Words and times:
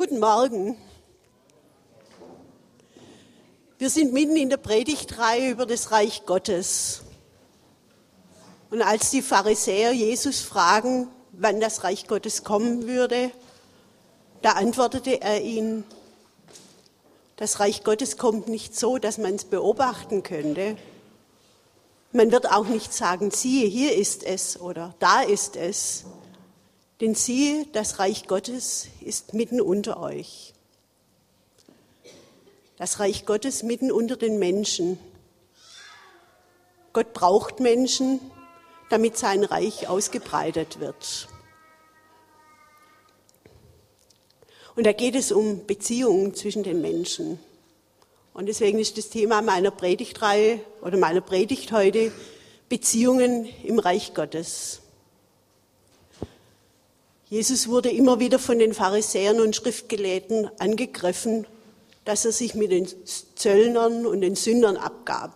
Guten 0.00 0.18
Morgen. 0.18 0.78
Wir 3.76 3.90
sind 3.90 4.14
mitten 4.14 4.34
in 4.34 4.48
der 4.48 4.56
Predigtreihe 4.56 5.50
über 5.50 5.66
das 5.66 5.92
Reich 5.92 6.24
Gottes. 6.24 7.02
Und 8.70 8.80
als 8.80 9.10
die 9.10 9.20
Pharisäer 9.20 9.92
Jesus 9.92 10.40
fragen, 10.40 11.08
wann 11.32 11.60
das 11.60 11.84
Reich 11.84 12.08
Gottes 12.08 12.44
kommen 12.44 12.86
würde, 12.86 13.30
da 14.40 14.52
antwortete 14.52 15.20
er 15.20 15.42
ihnen, 15.42 15.84
das 17.36 17.60
Reich 17.60 17.84
Gottes 17.84 18.16
kommt 18.16 18.48
nicht 18.48 18.74
so, 18.74 18.96
dass 18.96 19.18
man 19.18 19.34
es 19.34 19.44
beobachten 19.44 20.22
könnte. 20.22 20.78
Man 22.12 22.32
wird 22.32 22.50
auch 22.50 22.68
nicht 22.68 22.94
sagen, 22.94 23.32
siehe, 23.32 23.66
hier 23.66 23.94
ist 23.94 24.24
es 24.24 24.58
oder 24.58 24.94
da 24.98 25.20
ist 25.20 25.56
es, 25.56 26.06
denn 27.00 27.14
siehe, 27.14 27.66
das 27.72 27.98
Reich 27.98 28.26
Gottes 28.26 28.88
ist 29.00 29.32
mitten 29.32 29.60
unter 29.60 30.00
euch. 30.00 30.52
Das 32.76 33.00
Reich 33.00 33.26
Gottes 33.26 33.62
mitten 33.62 33.90
unter 33.90 34.16
den 34.16 34.38
Menschen. 34.38 34.98
Gott 36.92 37.12
braucht 37.12 37.60
Menschen, 37.60 38.20
damit 38.90 39.16
sein 39.16 39.44
Reich 39.44 39.88
ausgebreitet 39.88 40.80
wird. 40.80 41.28
Und 44.76 44.86
da 44.86 44.92
geht 44.92 45.14
es 45.14 45.32
um 45.32 45.66
Beziehungen 45.66 46.34
zwischen 46.34 46.62
den 46.62 46.80
Menschen. 46.80 47.38
Und 48.32 48.46
deswegen 48.46 48.78
ist 48.78 48.96
das 48.96 49.10
Thema 49.10 49.42
meiner 49.42 49.70
Predigtreihe 49.70 50.60
oder 50.82 50.96
meiner 50.96 51.20
Predigt 51.20 51.72
heute 51.72 52.12
Beziehungen 52.68 53.48
im 53.64 53.78
Reich 53.78 54.14
Gottes. 54.14 54.80
Jesus 57.30 57.68
wurde 57.68 57.90
immer 57.90 58.18
wieder 58.18 58.40
von 58.40 58.58
den 58.58 58.74
Pharisäern 58.74 59.40
und 59.40 59.54
Schriftgelehrten 59.54 60.50
angegriffen, 60.58 61.46
dass 62.04 62.24
er 62.24 62.32
sich 62.32 62.56
mit 62.56 62.72
den 62.72 62.88
Zöllnern 63.36 64.04
und 64.04 64.20
den 64.20 64.34
Sündern 64.34 64.76
abgab. 64.76 65.32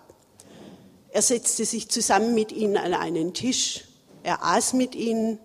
Er 1.11 1.23
setzte 1.23 1.65
sich 1.65 1.89
zusammen 1.89 2.35
mit 2.35 2.51
ihnen 2.51 2.77
an 2.77 2.95
einen 2.95 3.33
Tisch, 3.33 3.85
er 4.25 4.43
aß 4.43 4.73
mit 4.73 4.97
ihnen, 4.97 5.39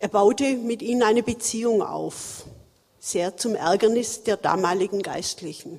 er 0.00 0.08
baute 0.08 0.56
mit 0.56 0.82
ihnen 0.82 1.04
eine 1.04 1.22
Beziehung 1.22 1.80
auf, 1.80 2.44
sehr 2.98 3.36
zum 3.36 3.54
Ärgernis 3.54 4.24
der 4.24 4.36
damaligen 4.36 5.02
Geistlichen. 5.02 5.78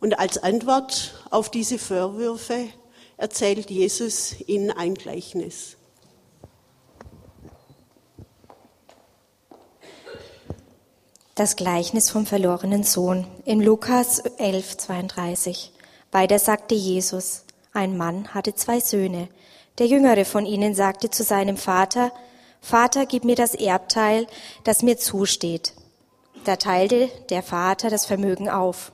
Und 0.00 0.18
als 0.18 0.36
Antwort 0.36 1.14
auf 1.30 1.50
diese 1.50 1.78
Vorwürfe 1.78 2.68
erzählt 3.16 3.70
Jesus 3.70 4.34
ihnen 4.46 4.70
ein 4.70 4.92
Gleichnis. 4.92 5.78
Das 11.36 11.56
Gleichnis 11.56 12.10
vom 12.10 12.26
verlorenen 12.26 12.84
Sohn 12.84 13.26
in 13.44 13.60
Lukas 13.60 14.20
11, 14.20 14.76
32. 14.76 15.72
Weiter 16.12 16.38
sagte 16.38 16.76
Jesus, 16.76 17.42
ein 17.72 17.96
Mann 17.96 18.32
hatte 18.32 18.54
zwei 18.54 18.78
Söhne. 18.78 19.26
Der 19.78 19.88
jüngere 19.88 20.26
von 20.26 20.46
ihnen 20.46 20.76
sagte 20.76 21.10
zu 21.10 21.24
seinem 21.24 21.56
Vater, 21.56 22.12
Vater, 22.60 23.04
gib 23.04 23.24
mir 23.24 23.34
das 23.34 23.56
Erbteil, 23.56 24.28
das 24.62 24.84
mir 24.84 24.96
zusteht. 24.96 25.74
Da 26.44 26.54
teilte 26.54 27.10
der 27.30 27.42
Vater 27.42 27.90
das 27.90 28.06
Vermögen 28.06 28.48
auf. 28.48 28.92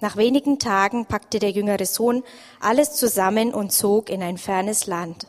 Nach 0.00 0.16
wenigen 0.16 0.58
Tagen 0.58 1.06
packte 1.06 1.38
der 1.38 1.52
jüngere 1.52 1.86
Sohn 1.86 2.24
alles 2.58 2.94
zusammen 2.94 3.54
und 3.54 3.70
zog 3.70 4.10
in 4.10 4.24
ein 4.24 4.38
fernes 4.38 4.88
Land. 4.88 5.28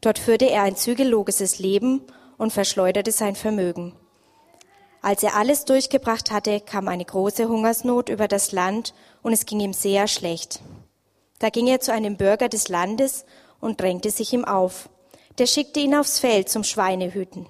Dort 0.00 0.18
führte 0.18 0.48
er 0.48 0.62
ein 0.62 0.76
zügelloses 0.76 1.58
Leben 1.58 2.00
und 2.38 2.50
verschleuderte 2.50 3.12
sein 3.12 3.36
Vermögen. 3.36 3.94
Als 5.02 5.22
er 5.22 5.34
alles 5.34 5.64
durchgebracht 5.64 6.30
hatte, 6.30 6.60
kam 6.60 6.88
eine 6.88 7.04
große 7.04 7.48
Hungersnot 7.48 8.10
über 8.10 8.28
das 8.28 8.52
Land 8.52 8.94
und 9.22 9.32
es 9.32 9.46
ging 9.46 9.60
ihm 9.60 9.72
sehr 9.72 10.08
schlecht. 10.08 10.60
Da 11.38 11.48
ging 11.48 11.66
er 11.66 11.80
zu 11.80 11.92
einem 11.92 12.16
Bürger 12.16 12.50
des 12.50 12.68
Landes 12.68 13.24
und 13.60 13.80
drängte 13.80 14.10
sich 14.10 14.32
ihm 14.32 14.44
auf. 14.44 14.90
Der 15.38 15.46
schickte 15.46 15.80
ihn 15.80 15.94
aufs 15.94 16.18
Feld 16.18 16.50
zum 16.50 16.64
Schweinehüten. 16.64 17.46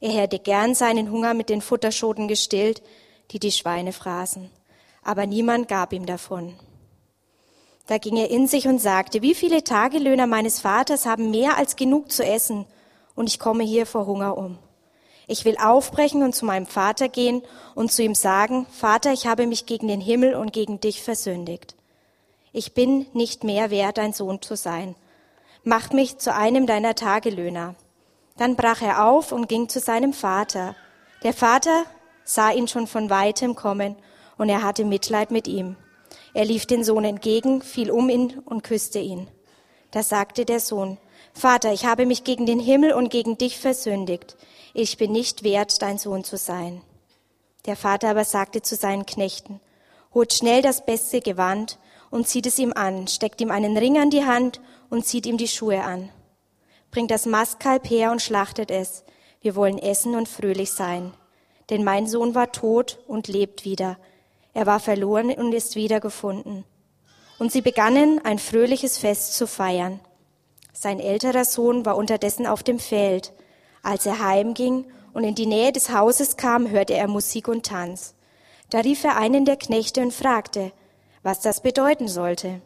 Er 0.00 0.10
hätte 0.10 0.38
gern 0.38 0.74
seinen 0.74 1.10
Hunger 1.10 1.32
mit 1.32 1.48
den 1.48 1.62
Futterschoten 1.62 2.28
gestillt, 2.28 2.82
die 3.30 3.38
die 3.38 3.50
Schweine 3.52 3.92
fraßen. 3.92 4.50
Aber 5.02 5.26
niemand 5.26 5.68
gab 5.68 5.94
ihm 5.94 6.04
davon. 6.04 6.54
Da 7.86 7.96
ging 7.96 8.18
er 8.18 8.30
in 8.30 8.46
sich 8.46 8.68
und 8.68 8.78
sagte, 8.78 9.22
wie 9.22 9.34
viele 9.34 9.64
Tagelöhner 9.64 10.26
meines 10.26 10.60
Vaters 10.60 11.06
haben 11.06 11.30
mehr 11.30 11.56
als 11.56 11.76
genug 11.76 12.12
zu 12.12 12.22
essen 12.22 12.66
und 13.14 13.28
ich 13.30 13.38
komme 13.38 13.64
hier 13.64 13.86
vor 13.86 14.04
Hunger 14.04 14.36
um. 14.36 14.58
Ich 15.30 15.44
will 15.44 15.58
aufbrechen 15.62 16.22
und 16.22 16.34
zu 16.34 16.46
meinem 16.46 16.64
Vater 16.64 17.08
gehen 17.10 17.42
und 17.74 17.92
zu 17.92 18.02
ihm 18.02 18.14
sagen, 18.14 18.66
Vater, 18.70 19.12
ich 19.12 19.26
habe 19.26 19.46
mich 19.46 19.66
gegen 19.66 19.86
den 19.86 20.00
Himmel 20.00 20.34
und 20.34 20.54
gegen 20.54 20.80
dich 20.80 21.02
versündigt. 21.02 21.76
Ich 22.54 22.72
bin 22.72 23.06
nicht 23.12 23.44
mehr 23.44 23.70
wert, 23.70 23.98
dein 23.98 24.14
Sohn 24.14 24.40
zu 24.40 24.56
sein. 24.56 24.94
Mach 25.64 25.92
mich 25.92 26.16
zu 26.16 26.34
einem 26.34 26.66
deiner 26.66 26.94
Tagelöhner. 26.94 27.74
Dann 28.38 28.56
brach 28.56 28.80
er 28.80 29.04
auf 29.04 29.30
und 29.30 29.50
ging 29.50 29.68
zu 29.68 29.80
seinem 29.80 30.14
Vater. 30.14 30.74
Der 31.22 31.34
Vater 31.34 31.84
sah 32.24 32.50
ihn 32.50 32.66
schon 32.66 32.86
von 32.86 33.10
weitem 33.10 33.54
kommen 33.54 33.96
und 34.38 34.48
er 34.48 34.62
hatte 34.62 34.86
Mitleid 34.86 35.30
mit 35.30 35.46
ihm. 35.46 35.76
Er 36.32 36.46
lief 36.46 36.64
den 36.64 36.84
Sohn 36.84 37.04
entgegen, 37.04 37.60
fiel 37.60 37.90
um 37.90 38.08
ihn 38.08 38.38
und 38.46 38.64
küsste 38.64 38.98
ihn. 38.98 39.28
Da 39.90 40.02
sagte 40.02 40.46
der 40.46 40.60
Sohn, 40.60 40.96
Vater, 41.34 41.70
ich 41.74 41.84
habe 41.84 42.06
mich 42.06 42.24
gegen 42.24 42.46
den 42.46 42.60
Himmel 42.60 42.94
und 42.94 43.10
gegen 43.10 43.36
dich 43.36 43.58
versündigt 43.58 44.38
ich 44.74 44.96
bin 44.96 45.12
nicht 45.12 45.42
wert, 45.42 45.80
dein 45.82 45.98
Sohn 45.98 46.24
zu 46.24 46.36
sein. 46.36 46.82
Der 47.66 47.76
Vater 47.76 48.10
aber 48.10 48.24
sagte 48.24 48.62
zu 48.62 48.76
seinen 48.76 49.06
Knechten, 49.06 49.60
holt 50.14 50.32
schnell 50.32 50.62
das 50.62 50.84
beste 50.84 51.20
Gewand 51.20 51.78
und 52.10 52.26
zieht 52.26 52.46
es 52.46 52.58
ihm 52.58 52.72
an, 52.72 53.08
steckt 53.08 53.40
ihm 53.40 53.50
einen 53.50 53.76
Ring 53.76 53.98
an 53.98 54.10
die 54.10 54.24
Hand 54.24 54.60
und 54.90 55.04
zieht 55.04 55.26
ihm 55.26 55.36
die 55.36 55.48
Schuhe 55.48 55.82
an. 55.82 56.08
Bringt 56.90 57.10
das 57.10 57.26
Mastkalb 57.26 57.88
her 57.90 58.10
und 58.10 58.22
schlachtet 58.22 58.70
es. 58.70 59.04
Wir 59.40 59.54
wollen 59.54 59.78
essen 59.78 60.14
und 60.14 60.28
fröhlich 60.28 60.72
sein. 60.72 61.12
Denn 61.70 61.84
mein 61.84 62.06
Sohn 62.06 62.34
war 62.34 62.50
tot 62.50 62.98
und 63.06 63.28
lebt 63.28 63.64
wieder. 63.64 63.98
Er 64.54 64.66
war 64.66 64.80
verloren 64.80 65.30
und 65.30 65.52
ist 65.52 65.76
wiedergefunden. 65.76 66.64
Und 67.38 67.52
sie 67.52 67.60
begannen 67.60 68.20
ein 68.24 68.38
fröhliches 68.38 68.98
Fest 68.98 69.34
zu 69.34 69.46
feiern. 69.46 70.00
Sein 70.72 70.98
älterer 70.98 71.44
Sohn 71.44 71.84
war 71.84 71.96
unterdessen 71.96 72.46
auf 72.46 72.62
dem 72.62 72.78
Feld. 72.78 73.32
Als 73.82 74.06
er 74.06 74.18
heimging 74.18 74.84
und 75.12 75.24
in 75.24 75.34
die 75.34 75.46
Nähe 75.46 75.72
des 75.72 75.90
Hauses 75.90 76.36
kam, 76.36 76.70
hörte 76.70 76.94
er 76.94 77.08
Musik 77.08 77.48
und 77.48 77.66
Tanz. 77.66 78.14
Da 78.70 78.80
rief 78.80 79.04
er 79.04 79.16
einen 79.16 79.44
der 79.44 79.56
Knechte 79.56 80.00
und 80.00 80.12
fragte, 80.12 80.72
was 81.22 81.40
das 81.40 81.62
bedeuten 81.62 82.08
sollte. 82.08 82.60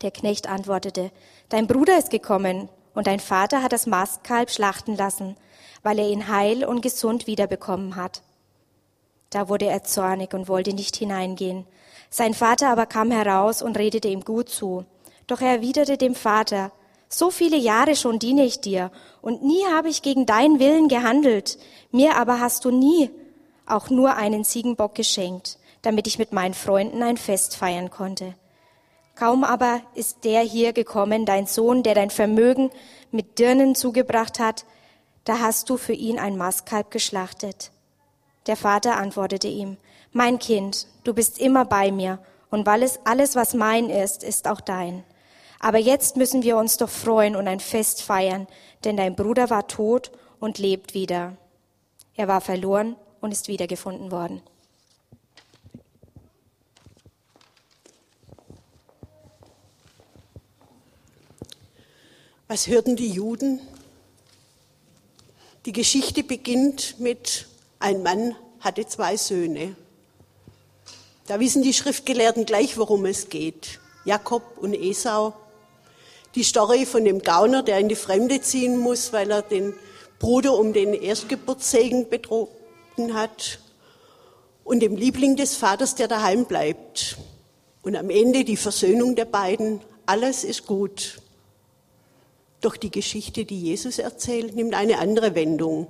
Der 0.00 0.10
Knecht 0.10 0.48
antwortete, 0.48 1.10
Dein 1.48 1.66
Bruder 1.66 1.98
ist 1.98 2.10
gekommen 2.10 2.68
und 2.94 3.06
dein 3.06 3.20
Vater 3.20 3.62
hat 3.62 3.72
das 3.72 3.86
Mastkalb 3.86 4.50
schlachten 4.50 4.96
lassen, 4.96 5.36
weil 5.82 5.98
er 5.98 6.08
ihn 6.08 6.28
heil 6.28 6.64
und 6.64 6.82
gesund 6.82 7.26
wiederbekommen 7.26 7.96
hat. 7.96 8.22
Da 9.30 9.48
wurde 9.48 9.66
er 9.66 9.82
zornig 9.82 10.34
und 10.34 10.48
wollte 10.48 10.74
nicht 10.74 10.96
hineingehen. 10.96 11.66
Sein 12.10 12.34
Vater 12.34 12.68
aber 12.68 12.86
kam 12.86 13.10
heraus 13.10 13.62
und 13.62 13.78
redete 13.78 14.08
ihm 14.08 14.20
gut 14.20 14.48
zu. 14.48 14.84
Doch 15.26 15.40
er 15.40 15.52
erwiderte 15.52 15.96
dem 15.96 16.14
Vater, 16.14 16.70
so 17.14 17.30
viele 17.30 17.56
Jahre 17.56 17.94
schon 17.94 18.18
diene 18.18 18.44
ich 18.44 18.60
dir 18.60 18.90
und 19.20 19.42
nie 19.42 19.64
habe 19.66 19.88
ich 19.88 20.02
gegen 20.02 20.26
deinen 20.26 20.58
Willen 20.58 20.88
gehandelt. 20.88 21.58
Mir 21.90 22.16
aber 22.16 22.40
hast 22.40 22.64
du 22.64 22.70
nie 22.70 23.10
auch 23.66 23.90
nur 23.90 24.16
einen 24.16 24.44
Ziegenbock 24.44 24.94
geschenkt, 24.94 25.58
damit 25.82 26.06
ich 26.06 26.18
mit 26.18 26.32
meinen 26.32 26.54
Freunden 26.54 27.02
ein 27.02 27.16
Fest 27.16 27.56
feiern 27.56 27.90
konnte. 27.90 28.34
Kaum 29.14 29.44
aber 29.44 29.82
ist 29.94 30.24
der 30.24 30.40
hier 30.40 30.72
gekommen, 30.72 31.26
dein 31.26 31.46
Sohn, 31.46 31.82
der 31.82 31.94
dein 31.94 32.10
Vermögen 32.10 32.70
mit 33.10 33.38
Dirnen 33.38 33.74
zugebracht 33.74 34.38
hat, 34.38 34.64
da 35.24 35.38
hast 35.38 35.68
du 35.68 35.76
für 35.76 35.92
ihn 35.92 36.18
ein 36.18 36.36
Mastkalb 36.38 36.90
geschlachtet. 36.90 37.72
Der 38.46 38.56
Vater 38.56 38.96
antwortete 38.96 39.48
ihm, 39.48 39.76
mein 40.12 40.38
Kind, 40.38 40.88
du 41.04 41.12
bist 41.14 41.38
immer 41.38 41.64
bei 41.64 41.92
mir, 41.92 42.18
und 42.50 42.66
weil 42.66 42.82
es 42.82 43.00
alles, 43.04 43.36
was 43.36 43.54
mein 43.54 43.88
ist, 43.88 44.24
ist 44.24 44.48
auch 44.48 44.60
dein. 44.60 45.04
Aber 45.62 45.78
jetzt 45.78 46.16
müssen 46.16 46.42
wir 46.42 46.56
uns 46.56 46.76
doch 46.76 46.90
freuen 46.90 47.36
und 47.36 47.46
ein 47.46 47.60
Fest 47.60 48.02
feiern, 48.02 48.48
denn 48.82 48.96
dein 48.96 49.14
Bruder 49.14 49.48
war 49.48 49.68
tot 49.68 50.10
und 50.40 50.58
lebt 50.58 50.92
wieder. 50.92 51.36
Er 52.16 52.26
war 52.26 52.40
verloren 52.40 52.96
und 53.20 53.30
ist 53.30 53.46
wiedergefunden 53.46 54.10
worden. 54.10 54.42
Was 62.48 62.66
hörten 62.66 62.96
die 62.96 63.10
Juden? 63.10 63.60
Die 65.64 65.72
Geschichte 65.72 66.24
beginnt 66.24 66.98
mit, 66.98 67.46
ein 67.78 68.02
Mann 68.02 68.34
hatte 68.58 68.84
zwei 68.88 69.16
Söhne. 69.16 69.76
Da 71.28 71.38
wissen 71.38 71.62
die 71.62 71.72
Schriftgelehrten 71.72 72.46
gleich, 72.46 72.76
worum 72.76 73.06
es 73.06 73.28
geht. 73.28 73.78
Jakob 74.04 74.58
und 74.58 74.74
Esau 74.74 75.34
die 76.34 76.42
Story 76.42 76.86
von 76.86 77.04
dem 77.04 77.20
Gauner, 77.20 77.62
der 77.62 77.78
in 77.78 77.88
die 77.88 77.94
Fremde 77.94 78.40
ziehen 78.40 78.76
muss, 78.78 79.12
weil 79.12 79.30
er 79.30 79.42
den 79.42 79.74
Bruder 80.18 80.56
um 80.56 80.72
den 80.72 80.94
Erstgeburtssegen 80.94 82.08
betrogen 82.08 83.14
hat 83.14 83.58
und 84.64 84.80
dem 84.80 84.96
Liebling 84.96 85.36
des 85.36 85.56
Vaters, 85.56 85.94
der 85.94 86.08
daheim 86.08 86.46
bleibt. 86.46 87.16
Und 87.82 87.96
am 87.96 88.10
Ende 88.10 88.44
die 88.44 88.56
Versöhnung 88.56 89.16
der 89.16 89.24
beiden. 89.24 89.80
Alles 90.06 90.44
ist 90.44 90.66
gut. 90.66 91.20
Doch 92.60 92.76
die 92.76 92.90
Geschichte, 92.90 93.44
die 93.44 93.60
Jesus 93.60 93.98
erzählt, 93.98 94.54
nimmt 94.54 94.74
eine 94.74 94.98
andere 94.98 95.34
Wendung. 95.34 95.88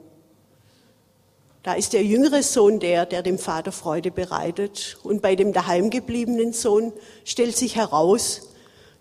Da 1.62 1.74
ist 1.74 1.92
der 1.92 2.02
jüngere 2.02 2.42
Sohn 2.42 2.80
der, 2.80 3.04
der 3.06 3.22
dem 3.22 3.38
Vater 3.38 3.72
Freude 3.72 4.10
bereitet. 4.10 4.96
Und 5.02 5.20
bei 5.20 5.36
dem 5.36 5.52
daheimgebliebenen 5.52 6.54
Sohn 6.54 6.92
stellt 7.24 7.56
sich 7.56 7.76
heraus, 7.76 8.51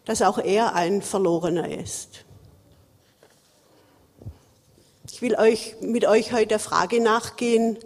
dass 0.06 0.22
auch 0.22 0.38
er 0.38 0.76
ein 0.76 1.02
Verlorener 1.02 1.70
ist. 1.70 2.26
Ich 5.12 5.22
will 5.22 5.36
euch, 5.36 5.76
mit 5.82 6.06
euch 6.06 6.32
heute 6.32 6.48
der 6.48 6.60
Frage 6.60 7.00
nachgehen, 7.00 7.78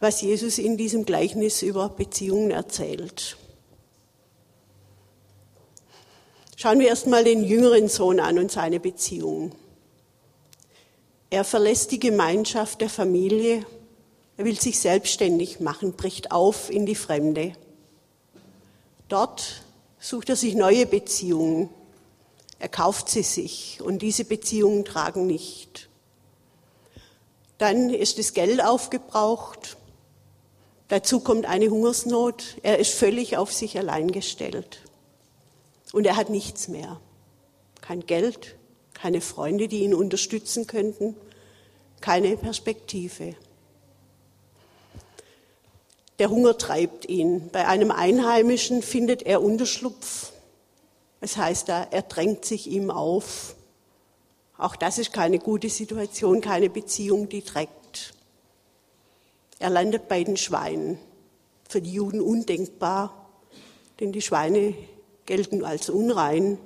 was 0.00 0.20
Jesus 0.20 0.58
in 0.58 0.76
diesem 0.76 1.04
Gleichnis 1.04 1.62
über 1.62 1.88
Beziehungen 1.88 2.50
erzählt. 2.50 3.36
Schauen 6.56 6.78
wir 6.78 6.88
erstmal 6.88 7.24
den 7.24 7.44
jüngeren 7.44 7.88
Sohn 7.88 8.20
an 8.20 8.38
und 8.38 8.50
seine 8.50 8.80
Beziehungen. 8.80 9.54
Er 11.30 11.44
verlässt 11.44 11.90
die 11.90 11.98
Gemeinschaft 11.98 12.80
der 12.80 12.88
Familie, 12.88 13.66
er 14.36 14.44
will 14.44 14.60
sich 14.60 14.80
selbstständig 14.80 15.60
machen, 15.60 15.92
bricht 15.94 16.30
auf 16.30 16.70
in 16.70 16.86
die 16.86 16.94
Fremde. 16.94 17.52
Dort 19.08 19.61
sucht 20.02 20.28
er 20.28 20.36
sich 20.36 20.54
neue 20.54 20.84
Beziehungen, 20.84 21.70
er 22.58 22.68
kauft 22.68 23.08
sie 23.08 23.22
sich 23.22 23.80
und 23.82 24.02
diese 24.02 24.24
Beziehungen 24.26 24.84
tragen 24.84 25.26
nicht. 25.26 25.88
Dann 27.56 27.88
ist 27.90 28.18
das 28.18 28.34
Geld 28.34 28.62
aufgebraucht, 28.62 29.78
Dazu 30.92 31.20
kommt 31.20 31.46
eine 31.46 31.70
Hungersnot. 31.70 32.58
Er 32.62 32.78
ist 32.78 32.92
völlig 32.92 33.38
auf 33.38 33.50
sich 33.50 33.78
allein 33.78 34.12
gestellt. 34.12 34.82
Und 35.94 36.06
er 36.06 36.16
hat 36.16 36.28
nichts 36.28 36.68
mehr. 36.68 37.00
Kein 37.80 38.04
Geld, 38.04 38.56
keine 38.92 39.22
Freunde, 39.22 39.68
die 39.68 39.84
ihn 39.84 39.94
unterstützen 39.94 40.66
könnten, 40.66 41.16
keine 42.02 42.36
Perspektive. 42.36 43.36
Der 46.18 46.30
Hunger 46.30 46.56
treibt 46.58 47.08
ihn. 47.08 47.48
Bei 47.50 47.66
einem 47.66 47.90
Einheimischen 47.90 48.82
findet 48.82 49.22
er 49.22 49.42
Unterschlupf. 49.42 50.32
Das 51.20 51.36
heißt, 51.36 51.68
er 51.68 52.02
drängt 52.02 52.44
sich 52.44 52.66
ihm 52.66 52.90
auf. 52.90 53.54
Auch 54.58 54.76
das 54.76 54.98
ist 54.98 55.12
keine 55.12 55.38
gute 55.38 55.68
Situation, 55.68 56.40
keine 56.40 56.70
Beziehung, 56.70 57.28
die 57.28 57.42
trägt. 57.42 58.14
Er 59.58 59.70
landet 59.70 60.08
bei 60.08 60.22
den 60.24 60.36
Schweinen. 60.36 60.98
Für 61.68 61.80
die 61.80 61.92
Juden 61.92 62.20
undenkbar, 62.20 63.14
denn 63.98 64.12
die 64.12 64.20
Schweine 64.20 64.74
gelten 65.26 65.64
als 65.64 65.88
unrein 65.88 66.58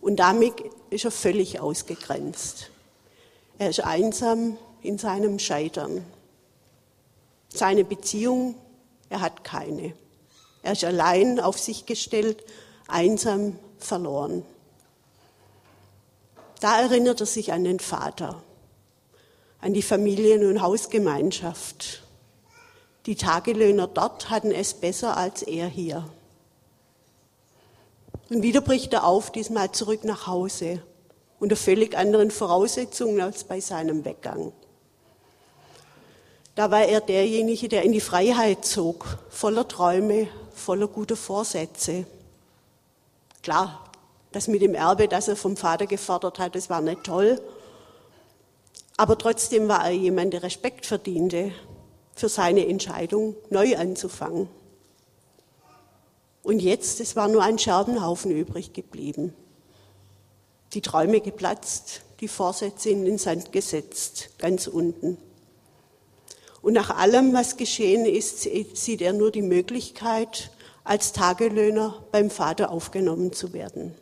und 0.00 0.16
damit 0.16 0.54
ist 0.90 1.04
er 1.04 1.10
völlig 1.10 1.60
ausgegrenzt. 1.60 2.70
Er 3.58 3.70
ist 3.70 3.80
einsam 3.80 4.56
in 4.82 4.98
seinem 4.98 5.38
Scheitern. 5.38 6.04
Seine 7.48 7.84
Beziehung, 7.84 8.54
er 9.08 9.20
hat 9.20 9.44
keine. 9.44 9.92
Er 10.62 10.72
ist 10.72 10.84
allein 10.84 11.40
auf 11.40 11.58
sich 11.58 11.86
gestellt, 11.86 12.44
einsam, 12.88 13.58
verloren. 13.78 14.44
Da 16.60 16.80
erinnert 16.80 17.20
er 17.20 17.26
sich 17.26 17.52
an 17.52 17.64
den 17.64 17.78
Vater, 17.78 18.42
an 19.60 19.74
die 19.74 19.82
Familien- 19.82 20.46
und 20.46 20.60
Hausgemeinschaft, 20.60 22.02
die 23.08 23.16
Tagelöhner 23.16 23.86
dort 23.86 24.28
hatten 24.28 24.50
es 24.50 24.74
besser 24.74 25.16
als 25.16 25.42
er 25.42 25.66
hier. 25.66 26.06
Und 28.28 28.42
wieder 28.42 28.60
bricht 28.60 28.92
er 28.92 29.04
auf, 29.04 29.32
diesmal 29.32 29.72
zurück 29.72 30.04
nach 30.04 30.26
Hause, 30.26 30.82
unter 31.40 31.56
völlig 31.56 31.96
anderen 31.96 32.30
Voraussetzungen 32.30 33.22
als 33.22 33.44
bei 33.44 33.60
seinem 33.60 34.04
Weggang. 34.04 34.52
Da 36.58 36.72
war 36.72 36.82
er 36.82 37.00
derjenige, 37.00 37.68
der 37.68 37.84
in 37.84 37.92
die 37.92 38.00
Freiheit 38.00 38.64
zog, 38.64 39.06
voller 39.30 39.68
Träume, 39.68 40.26
voller 40.52 40.88
guter 40.88 41.14
Vorsätze. 41.14 42.04
Klar, 43.44 43.84
das 44.32 44.48
mit 44.48 44.60
dem 44.60 44.74
Erbe, 44.74 45.06
das 45.06 45.28
er 45.28 45.36
vom 45.36 45.56
Vater 45.56 45.86
gefordert 45.86 46.40
hat, 46.40 46.56
das 46.56 46.68
war 46.68 46.80
nicht 46.80 47.04
toll. 47.04 47.40
Aber 48.96 49.16
trotzdem 49.16 49.68
war 49.68 49.84
er 49.84 49.92
jemand, 49.92 50.32
der 50.32 50.42
Respekt 50.42 50.84
verdiente 50.84 51.52
für 52.16 52.28
seine 52.28 52.66
Entscheidung, 52.66 53.36
neu 53.50 53.76
anzufangen. 53.76 54.48
Und 56.42 56.58
jetzt, 56.58 56.98
es 57.00 57.14
war 57.14 57.28
nur 57.28 57.44
ein 57.44 57.60
Scherbenhaufen 57.60 58.32
übrig 58.32 58.72
geblieben. 58.72 59.32
Die 60.72 60.82
Träume 60.82 61.20
geplatzt, 61.20 62.02
die 62.18 62.26
Vorsätze 62.26 62.90
in 62.90 63.04
den 63.04 63.18
Sand 63.18 63.52
gesetzt, 63.52 64.30
ganz 64.38 64.66
unten. 64.66 65.18
Und 66.68 66.74
nach 66.74 66.94
allem, 66.94 67.32
was 67.32 67.56
geschehen 67.56 68.04
ist, 68.04 68.42
sieht 68.42 69.00
er 69.00 69.14
nur 69.14 69.30
die 69.30 69.40
Möglichkeit, 69.40 70.50
als 70.84 71.14
Tagelöhner 71.14 72.04
beim 72.12 72.28
Vater 72.28 72.70
aufgenommen 72.70 73.32
zu 73.32 73.54
werden. 73.54 73.94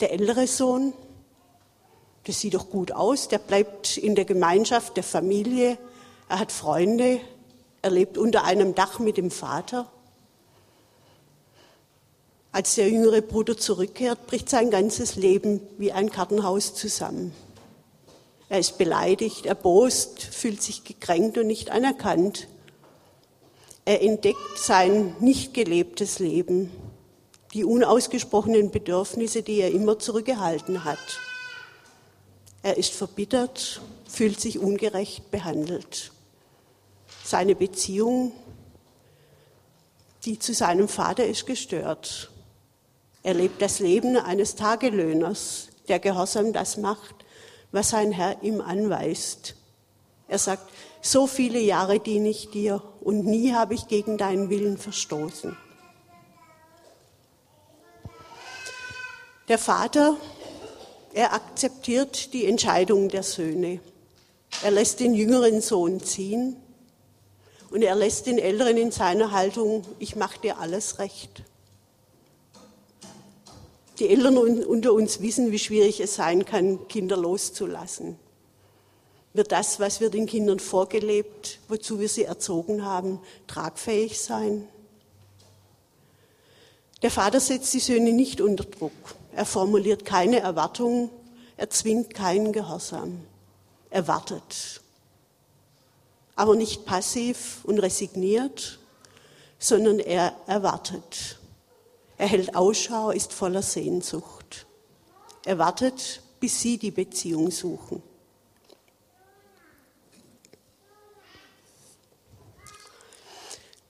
Der 0.00 0.12
ältere 0.12 0.46
Sohn 0.46 0.92
das 2.24 2.40
sieht 2.40 2.52
doch 2.52 2.68
gut 2.68 2.92
aus, 2.92 3.28
der 3.28 3.38
bleibt 3.38 3.96
in 3.96 4.14
der 4.14 4.26
Gemeinschaft 4.26 4.98
der 4.98 5.02
Familie, 5.02 5.78
er 6.28 6.40
hat 6.40 6.52
Freunde, 6.52 7.18
er 7.80 7.90
lebt 7.90 8.18
unter 8.18 8.44
einem 8.44 8.74
Dach 8.74 8.98
mit 8.98 9.16
dem 9.16 9.30
Vater. 9.30 9.90
Als 12.52 12.74
der 12.74 12.90
jüngere 12.90 13.22
Bruder 13.22 13.56
zurückkehrt, 13.56 14.26
bricht 14.26 14.50
sein 14.50 14.70
ganzes 14.70 15.16
Leben 15.16 15.62
wie 15.78 15.90
ein 15.90 16.10
Kartenhaus 16.10 16.74
zusammen. 16.74 17.32
Er 18.52 18.58
ist 18.58 18.76
beleidigt, 18.76 19.46
erbost, 19.46 20.20
fühlt 20.20 20.60
sich 20.60 20.84
gekränkt 20.84 21.38
und 21.38 21.46
nicht 21.46 21.70
anerkannt. 21.70 22.48
Er 23.86 24.02
entdeckt 24.02 24.58
sein 24.58 25.16
nicht 25.20 25.54
gelebtes 25.54 26.18
Leben, 26.18 26.70
die 27.54 27.64
unausgesprochenen 27.64 28.70
Bedürfnisse, 28.70 29.42
die 29.42 29.62
er 29.62 29.70
immer 29.70 29.98
zurückgehalten 29.98 30.84
hat. 30.84 30.98
Er 32.62 32.76
ist 32.76 32.92
verbittert, 32.92 33.80
fühlt 34.06 34.38
sich 34.38 34.58
ungerecht 34.58 35.30
behandelt. 35.30 36.12
Seine 37.24 37.54
Beziehung, 37.54 38.32
die 40.26 40.38
zu 40.38 40.52
seinem 40.52 40.88
Vater 40.88 41.24
ist 41.24 41.46
gestört. 41.46 42.30
Er 43.22 43.32
lebt 43.32 43.62
das 43.62 43.78
Leben 43.78 44.18
eines 44.18 44.56
Tagelöhners, 44.56 45.68
der 45.88 46.00
gehorsam 46.00 46.52
das 46.52 46.76
macht, 46.76 47.21
was 47.72 47.90
sein 47.90 48.12
Herr 48.12 48.42
ihm 48.42 48.60
anweist. 48.60 49.56
Er 50.28 50.38
sagt, 50.38 50.70
so 51.00 51.26
viele 51.26 51.58
Jahre 51.58 51.98
diene 51.98 52.28
ich 52.28 52.50
dir 52.50 52.82
und 53.00 53.26
nie 53.26 53.52
habe 53.52 53.74
ich 53.74 53.88
gegen 53.88 54.18
deinen 54.18 54.50
Willen 54.50 54.78
verstoßen. 54.78 55.56
Der 59.48 59.58
Vater 59.58 60.16
er 61.14 61.34
akzeptiert 61.34 62.32
die 62.32 62.46
Entscheidung 62.46 63.10
der 63.10 63.22
Söhne. 63.22 63.80
Er 64.62 64.70
lässt 64.70 65.00
den 65.00 65.12
jüngeren 65.12 65.60
Sohn 65.60 66.00
ziehen 66.00 66.56
und 67.70 67.82
er 67.82 67.94
lässt 67.94 68.26
den 68.26 68.38
älteren 68.38 68.78
in 68.78 68.92
seiner 68.92 69.30
Haltung, 69.30 69.84
ich 69.98 70.16
mache 70.16 70.40
dir 70.40 70.58
alles 70.58 70.98
recht. 70.98 71.42
Die 74.02 74.08
Eltern 74.08 74.36
unter 74.36 74.94
uns 74.94 75.20
wissen, 75.20 75.52
wie 75.52 75.60
schwierig 75.60 76.00
es 76.00 76.16
sein 76.16 76.44
kann, 76.44 76.88
Kinder 76.88 77.16
loszulassen. 77.16 78.18
Wird 79.32 79.52
das, 79.52 79.78
was 79.78 80.00
wir 80.00 80.10
den 80.10 80.26
Kindern 80.26 80.58
vorgelebt, 80.58 81.60
wozu 81.68 82.00
wir 82.00 82.08
sie 82.08 82.24
erzogen 82.24 82.84
haben, 82.84 83.20
tragfähig 83.46 84.20
sein? 84.20 84.66
Der 87.02 87.12
Vater 87.12 87.38
setzt 87.38 87.72
die 87.74 87.78
Söhne 87.78 88.10
nicht 88.10 88.40
unter 88.40 88.64
Druck. 88.64 88.90
Er 89.36 89.46
formuliert 89.46 90.04
keine 90.04 90.40
Erwartungen, 90.40 91.08
er 91.56 91.70
zwingt 91.70 92.12
keinen 92.12 92.52
Gehorsam. 92.52 93.20
Er 93.88 94.08
wartet. 94.08 94.80
Aber 96.34 96.56
nicht 96.56 96.86
passiv 96.86 97.60
und 97.62 97.78
resigniert, 97.78 98.80
sondern 99.60 100.00
er 100.00 100.34
erwartet. 100.48 101.38
Er 102.22 102.28
hält 102.28 102.54
Ausschau, 102.54 103.10
ist 103.10 103.32
voller 103.32 103.62
Sehnsucht. 103.62 104.66
Er 105.44 105.58
wartet, 105.58 106.22
bis 106.38 106.60
sie 106.60 106.78
die 106.78 106.92
Beziehung 106.92 107.50
suchen. 107.50 108.00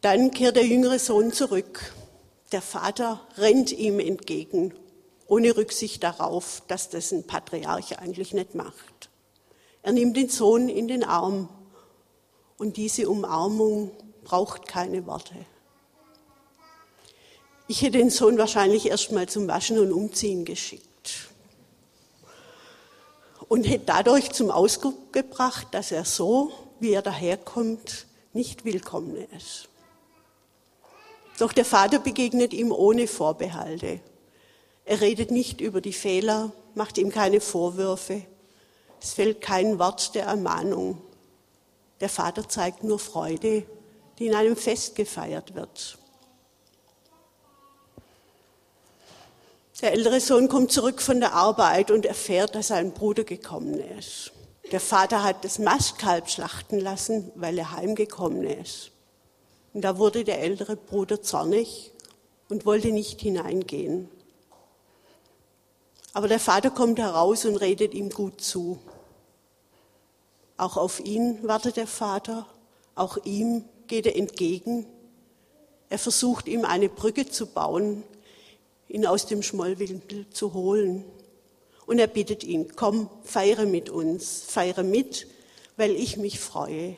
Dann 0.00 0.30
kehrt 0.30 0.56
der 0.56 0.64
jüngere 0.64 0.98
Sohn 0.98 1.30
zurück. 1.34 1.92
Der 2.52 2.62
Vater 2.62 3.20
rennt 3.36 3.70
ihm 3.70 4.00
entgegen 4.00 4.72
ohne 5.26 5.54
Rücksicht 5.54 6.02
darauf, 6.02 6.62
dass 6.68 6.88
das 6.88 7.12
ein 7.12 7.26
Patriarch 7.26 7.98
eigentlich 7.98 8.32
nicht 8.32 8.54
macht. 8.54 9.10
Er 9.82 9.92
nimmt 9.92 10.16
den 10.16 10.30
Sohn 10.30 10.70
in 10.70 10.88
den 10.88 11.04
Arm 11.04 11.50
und 12.56 12.78
diese 12.78 13.10
Umarmung 13.10 13.90
braucht 14.24 14.66
keine 14.66 15.04
Worte. 15.04 15.34
Ich 17.72 17.80
hätte 17.80 17.96
den 17.96 18.10
Sohn 18.10 18.36
wahrscheinlich 18.36 18.84
erst 18.84 19.12
mal 19.12 19.26
zum 19.26 19.48
Waschen 19.48 19.78
und 19.78 19.92
Umziehen 19.92 20.44
geschickt 20.44 21.30
und 23.48 23.64
hätte 23.64 23.86
dadurch 23.86 24.30
zum 24.32 24.50
Ausdruck 24.50 25.10
gebracht, 25.14 25.68
dass 25.70 25.90
er 25.90 26.04
so, 26.04 26.52
wie 26.80 26.92
er 26.92 27.00
daherkommt, 27.00 28.04
nicht 28.34 28.66
willkommen 28.66 29.16
ist. 29.38 29.70
Doch 31.38 31.54
der 31.54 31.64
Vater 31.64 31.98
begegnet 31.98 32.52
ihm 32.52 32.72
ohne 32.72 33.06
Vorbehalte. 33.06 34.00
Er 34.84 35.00
redet 35.00 35.30
nicht 35.30 35.62
über 35.62 35.80
die 35.80 35.94
Fehler, 35.94 36.52
macht 36.74 36.98
ihm 36.98 37.08
keine 37.08 37.40
Vorwürfe. 37.40 38.20
Es 39.00 39.14
fällt 39.14 39.40
kein 39.40 39.78
Wort 39.78 40.14
der 40.14 40.26
Ermahnung. 40.26 41.00
Der 42.00 42.10
Vater 42.10 42.46
zeigt 42.46 42.84
nur 42.84 42.98
Freude, 42.98 43.64
die 44.18 44.26
in 44.26 44.34
einem 44.34 44.56
Fest 44.56 44.94
gefeiert 44.94 45.54
wird. 45.54 45.96
Der 49.82 49.90
ältere 49.94 50.20
Sohn 50.20 50.48
kommt 50.48 50.70
zurück 50.70 51.02
von 51.02 51.18
der 51.18 51.32
Arbeit 51.32 51.90
und 51.90 52.06
erfährt, 52.06 52.54
dass 52.54 52.68
sein 52.68 52.92
Bruder 52.92 53.24
gekommen 53.24 53.80
ist. 53.98 54.30
Der 54.70 54.78
Vater 54.78 55.24
hat 55.24 55.44
das 55.44 55.58
Mastkalb 55.58 56.30
schlachten 56.30 56.78
lassen, 56.78 57.32
weil 57.34 57.58
er 57.58 57.72
heimgekommen 57.72 58.44
ist. 58.44 58.92
Und 59.74 59.82
da 59.82 59.98
wurde 59.98 60.22
der 60.22 60.40
ältere 60.40 60.76
Bruder 60.76 61.20
zornig 61.20 61.90
und 62.48 62.64
wollte 62.64 62.92
nicht 62.92 63.20
hineingehen. 63.20 64.08
Aber 66.12 66.28
der 66.28 66.38
Vater 66.40 66.70
kommt 66.70 67.00
heraus 67.00 67.44
und 67.44 67.56
redet 67.56 67.92
ihm 67.92 68.10
gut 68.10 68.40
zu. 68.40 68.78
Auch 70.58 70.76
auf 70.76 71.00
ihn 71.00 71.40
wartet 71.42 71.76
der 71.76 71.88
Vater, 71.88 72.46
auch 72.94 73.16
ihm 73.24 73.64
geht 73.88 74.06
er 74.06 74.14
entgegen. 74.14 74.86
Er 75.88 75.98
versucht 75.98 76.46
ihm 76.46 76.64
eine 76.64 76.88
Brücke 76.88 77.28
zu 77.28 77.46
bauen, 77.46 78.04
ihn 78.92 79.06
aus 79.06 79.26
dem 79.26 79.42
Schmollwinkel 79.42 80.28
zu 80.30 80.52
holen. 80.52 81.04
Und 81.86 81.98
er 81.98 82.06
bittet 82.06 82.44
ihn, 82.44 82.76
komm, 82.76 83.08
feiere 83.24 83.64
mit 83.64 83.88
uns, 83.88 84.42
feiere 84.46 84.82
mit, 84.82 85.26
weil 85.76 85.92
ich 85.92 86.18
mich 86.18 86.38
freue. 86.38 86.96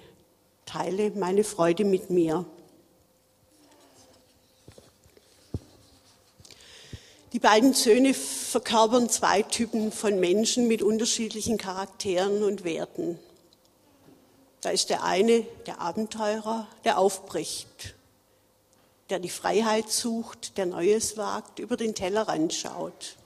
Teile 0.66 1.12
meine 1.12 1.44
Freude 1.44 1.84
mit 1.84 2.10
mir. 2.10 2.44
Die 7.32 7.38
beiden 7.38 7.74
Söhne 7.74 8.12
verkörpern 8.12 9.08
zwei 9.08 9.42
Typen 9.42 9.92
von 9.92 10.18
Menschen 10.18 10.66
mit 10.66 10.82
unterschiedlichen 10.82 11.58
Charakteren 11.58 12.42
und 12.42 12.64
Werten. 12.64 13.18
Da 14.60 14.70
ist 14.70 14.90
der 14.90 15.04
eine, 15.04 15.42
der 15.66 15.80
Abenteurer, 15.80 16.66
der 16.84 16.98
aufbricht 16.98 17.94
der 19.10 19.18
die 19.18 19.30
Freiheit 19.30 19.90
sucht, 19.90 20.56
der 20.56 20.66
Neues 20.66 21.16
wagt, 21.16 21.58
über 21.58 21.76
den 21.76 21.94
Tellerrand 21.94 22.54
schaut 22.54 23.16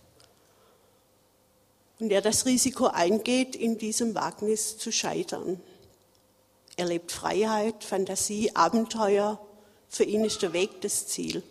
und 1.99 2.11
der 2.11 2.21
das 2.21 2.47
Risiko 2.47 2.87
eingeht, 2.87 3.57
in 3.57 3.79
diesem 3.79 4.15
Wagnis 4.15 4.79
zu 4.79 4.93
scheitern. 4.93 5.61
Er 6.77 6.87
lebt 6.87 7.11
Freiheit, 7.11 7.83
Fantasie, 7.83 8.55
Abenteuer. 8.55 9.41
Für 9.89 10.05
ihn 10.05 10.25
ist 10.25 10.43
der 10.43 10.53
Weg 10.53 10.81
das 10.83 11.09
Ziel. 11.09 11.43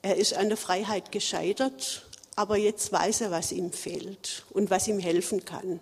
Er 0.00 0.16
ist 0.16 0.34
an 0.34 0.48
der 0.48 0.56
Freiheit 0.56 1.10
gescheitert, 1.10 2.06
aber 2.36 2.56
jetzt 2.56 2.92
weiß 2.92 3.22
er, 3.22 3.30
was 3.32 3.50
ihm 3.50 3.72
fehlt 3.72 4.44
und 4.50 4.70
was 4.70 4.86
ihm 4.86 5.00
helfen 5.00 5.44
kann. 5.44 5.80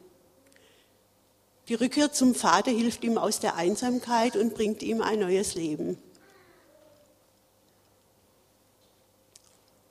Die 1.68 1.74
Rückkehr 1.74 2.12
zum 2.12 2.34
Vater 2.36 2.70
hilft 2.70 3.02
ihm 3.02 3.18
aus 3.18 3.40
der 3.40 3.56
Einsamkeit 3.56 4.36
und 4.36 4.54
bringt 4.54 4.84
ihm 4.84 5.02
ein 5.02 5.18
neues 5.18 5.56
Leben. 5.56 5.98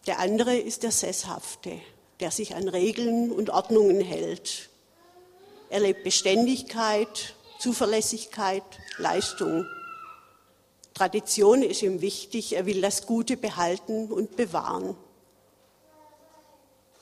Der 0.08 0.20
andere 0.20 0.55
ist 0.55 0.84
der 0.84 0.91
Sesshafte, 0.91 1.82
der 2.22 2.32
sich 2.32 2.55
an 2.55 2.70
Regeln 2.70 3.29
und 3.32 3.50
Ordnungen 3.50 4.00
hält. 4.00 4.70
Er 5.70 5.82
lebt 5.82 6.03
Beständigkeit, 6.05 7.36
Zuverlässigkeit, 7.60 8.63
Leistung. 8.98 9.65
Tradition 10.94 11.62
ist 11.62 11.82
ihm 11.82 12.00
wichtig, 12.00 12.53
er 12.53 12.65
will 12.65 12.79
das 12.79 13.05
Gute 13.05 13.36
behalten 13.36 14.10
und 14.12 14.38
bewahren. 14.38 14.96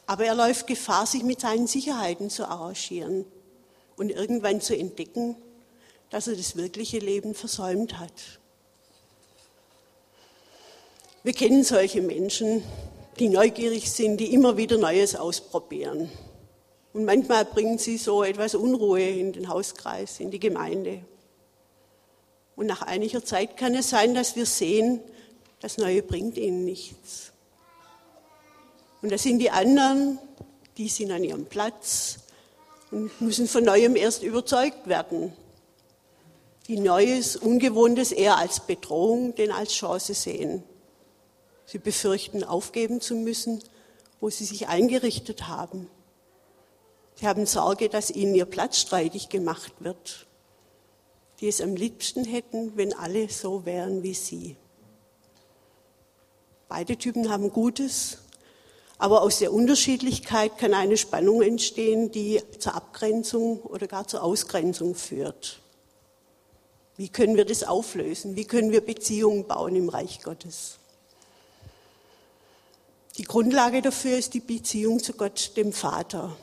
Aber 0.08 0.26
er 0.26 0.34
läuft 0.34 0.66
Gefahr, 0.66 1.06
sich 1.06 1.24
mit 1.24 1.42
seinen 1.42 1.68
Sicherheiten 1.68 2.32
zu 2.32 2.48
arrangieren 2.48 3.26
und 3.98 4.10
irgendwann 4.10 4.62
zu 4.62 4.78
entdecken, 4.78 5.36
dass 6.10 6.28
er 6.28 6.36
das 6.36 6.56
wirkliche 6.56 7.00
Leben 7.00 7.34
versäumt 7.34 8.00
hat. 8.00 8.40
Wir 11.24 11.34
kennen 11.34 11.64
solche 11.64 12.02
Menschen, 12.02 12.64
die 13.20 13.30
neugierig 13.30 13.92
sind, 13.92 14.18
die 14.18 14.34
immer 14.34 14.58
wieder 14.58 14.78
Neues 14.78 15.16
ausprobieren. 15.16 16.12
Und 16.92 17.06
manchmal 17.06 17.46
bringen 17.46 17.78
sie 17.78 17.98
so 17.98 18.24
etwas 18.24 18.56
Unruhe 18.56 19.08
in 19.08 19.34
den 19.34 19.50
Hauskreis, 19.50 20.20
in 20.20 20.32
die 20.32 20.40
Gemeinde. 20.40 21.00
Und 22.56 22.68
nach 22.68 22.84
einiger 22.84 23.24
Zeit 23.24 23.58
kann 23.58 23.74
es 23.74 23.90
sein, 23.90 24.14
dass 24.14 24.36
wir 24.36 24.46
sehen, 24.46 25.00
das 25.60 25.78
Neue 25.78 26.04
bringt 26.04 26.38
ihnen 26.38 26.66
nichts. 26.66 27.32
Und 29.02 29.12
das 29.12 29.24
sind 29.24 29.40
die 29.40 29.50
anderen, 29.50 30.20
die 30.78 30.88
sind 30.88 31.12
an 31.12 31.24
ihrem 31.24 31.46
Platz, 31.46 32.20
und 32.94 33.22
müssen 33.22 33.48
von 33.48 33.64
neuem 33.64 33.96
erst 33.96 34.22
überzeugt 34.22 34.88
werden. 34.88 35.34
Die 36.68 36.80
Neues, 36.80 37.36
Ungewohntes 37.36 38.12
eher 38.12 38.38
als 38.38 38.60
Bedrohung, 38.60 39.34
denn 39.36 39.52
als 39.52 39.74
Chance 39.74 40.14
sehen. 40.14 40.64
Sie 41.66 41.80
befürchten, 41.80 42.44
aufgeben 42.44 43.02
zu 43.02 43.16
müssen, 43.16 43.64
wo 44.22 44.30
sie 44.30 44.46
sich 44.46 44.68
eingerichtet 44.68 45.48
haben. 45.48 45.90
Sie 47.16 47.28
haben 47.28 47.48
Sorge, 47.48 47.90
dass 47.90 48.12
ihnen 48.12 48.36
ihr 48.36 48.46
Platz 48.46 48.78
streitig 48.78 49.30
gemacht 49.30 49.74
wird, 49.80 50.28
die 51.42 51.48
es 51.48 51.62
am 51.62 51.76
liebsten 51.76 52.24
hätten, 52.26 52.78
wenn 52.78 52.94
alle 52.94 53.28
so 53.28 53.66
wären 53.66 54.04
wie 54.04 54.14
sie. 54.14 54.56
Beide 56.70 56.96
Typen 56.96 57.30
haben 57.30 57.52
Gutes 57.52 58.20
aber 59.04 59.22
aus 59.22 59.40
der 59.40 59.52
Unterschiedlichkeit 59.52 60.58
kann 60.58 60.74
eine 60.74 60.96
Spannung 60.96 61.42
entstehen, 61.42 62.10
die 62.14 62.42
zur 62.58 62.74
Abgrenzung 62.74 63.60
oder 63.64 63.86
gar 63.86 64.08
zur 64.08 64.24
Ausgrenzung 64.24 64.96
führt. 64.96 65.60
Wie 66.96 67.10
können 67.10 67.36
wir 67.36 67.44
das 67.44 67.66
auflösen? 67.66 68.38
Wie 68.38 68.46
können 68.46 68.72
wir 68.72 68.80
Beziehungen 68.80 69.46
bauen 69.46 69.76
im 69.76 69.90
Reich 69.90 70.24
Gottes? 70.24 70.78
Die 73.18 73.26
Grundlage 73.26 73.82
dafür 73.82 74.18
ist 74.18 74.36
die 74.36 74.40
Beziehung 74.40 75.04
zu 75.04 75.12
Gott, 75.12 75.52
dem 75.58 75.74
Vater. 75.74 76.38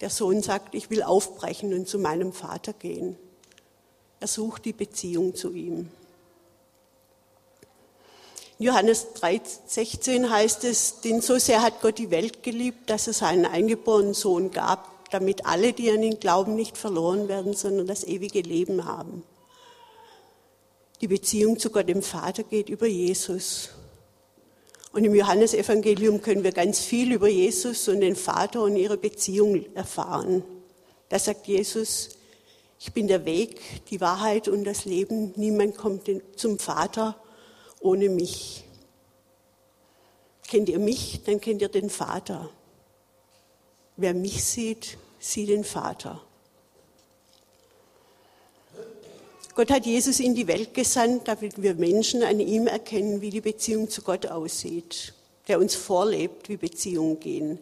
Der 0.00 0.08
Sohn 0.08 0.42
sagt, 0.42 0.74
ich 0.74 0.88
will 0.88 1.02
aufbrechen 1.02 1.74
und 1.74 1.88
zu 1.88 1.98
meinem 1.98 2.32
Vater 2.32 2.72
gehen. 2.72 3.18
Er 4.18 4.28
sucht 4.28 4.64
die 4.64 4.72
Beziehung 4.72 5.34
zu 5.34 5.52
ihm. 5.52 5.90
Johannes 8.62 9.08
3,16 9.20 10.30
heißt 10.30 10.62
es, 10.62 11.00
denn 11.00 11.20
so 11.20 11.36
sehr 11.38 11.62
hat 11.62 11.80
Gott 11.80 11.98
die 11.98 12.12
Welt 12.12 12.44
geliebt, 12.44 12.88
dass 12.90 13.08
er 13.08 13.12
seinen 13.12 13.44
eingeborenen 13.44 14.14
Sohn 14.14 14.52
gab, 14.52 15.10
damit 15.10 15.46
alle, 15.46 15.72
die 15.72 15.90
an 15.90 16.02
ihn 16.02 16.20
glauben, 16.20 16.54
nicht 16.54 16.78
verloren 16.78 17.26
werden, 17.26 17.54
sondern 17.54 17.88
das 17.88 18.04
ewige 18.04 18.40
Leben 18.40 18.84
haben. 18.84 19.24
Die 21.00 21.08
Beziehung 21.08 21.58
zu 21.58 21.70
Gott 21.70 21.88
dem 21.88 22.02
Vater 22.02 22.44
geht 22.44 22.68
über 22.68 22.86
Jesus. 22.86 23.70
Und 24.92 25.04
im 25.04 25.14
Johannesevangelium 25.14 26.20
können 26.22 26.44
wir 26.44 26.52
ganz 26.52 26.78
viel 26.78 27.12
über 27.12 27.28
Jesus 27.28 27.88
und 27.88 28.00
den 28.00 28.14
Vater 28.14 28.62
und 28.62 28.76
ihre 28.76 28.96
Beziehung 28.96 29.66
erfahren. 29.74 30.44
Da 31.08 31.18
sagt 31.18 31.48
Jesus, 31.48 32.10
ich 32.78 32.92
bin 32.92 33.08
der 33.08 33.24
Weg, 33.24 33.60
die 33.90 34.00
Wahrheit 34.00 34.46
und 34.46 34.62
das 34.62 34.84
Leben. 34.84 35.32
Niemand 35.34 35.76
kommt 35.76 36.08
zum 36.36 36.60
Vater 36.60 37.16
ohne 37.82 38.08
mich. 38.08 38.64
Kennt 40.48 40.68
ihr 40.68 40.78
mich, 40.78 41.22
dann 41.24 41.40
kennt 41.40 41.62
ihr 41.62 41.68
den 41.68 41.90
Vater. 41.90 42.50
Wer 43.96 44.14
mich 44.14 44.44
sieht, 44.44 44.96
sieht 45.18 45.48
den 45.48 45.64
Vater. 45.64 46.20
Gott 49.54 49.70
hat 49.70 49.84
Jesus 49.84 50.18
in 50.18 50.34
die 50.34 50.46
Welt 50.46 50.72
gesandt, 50.72 51.28
damit 51.28 51.60
wir 51.60 51.74
Menschen 51.74 52.22
an 52.22 52.40
ihm 52.40 52.66
erkennen, 52.66 53.20
wie 53.20 53.30
die 53.30 53.42
Beziehung 53.42 53.90
zu 53.90 54.00
Gott 54.00 54.26
aussieht, 54.26 55.12
der 55.46 55.58
uns 55.58 55.74
vorlebt, 55.74 56.48
wie 56.48 56.56
Beziehungen 56.56 57.20
gehen, 57.20 57.58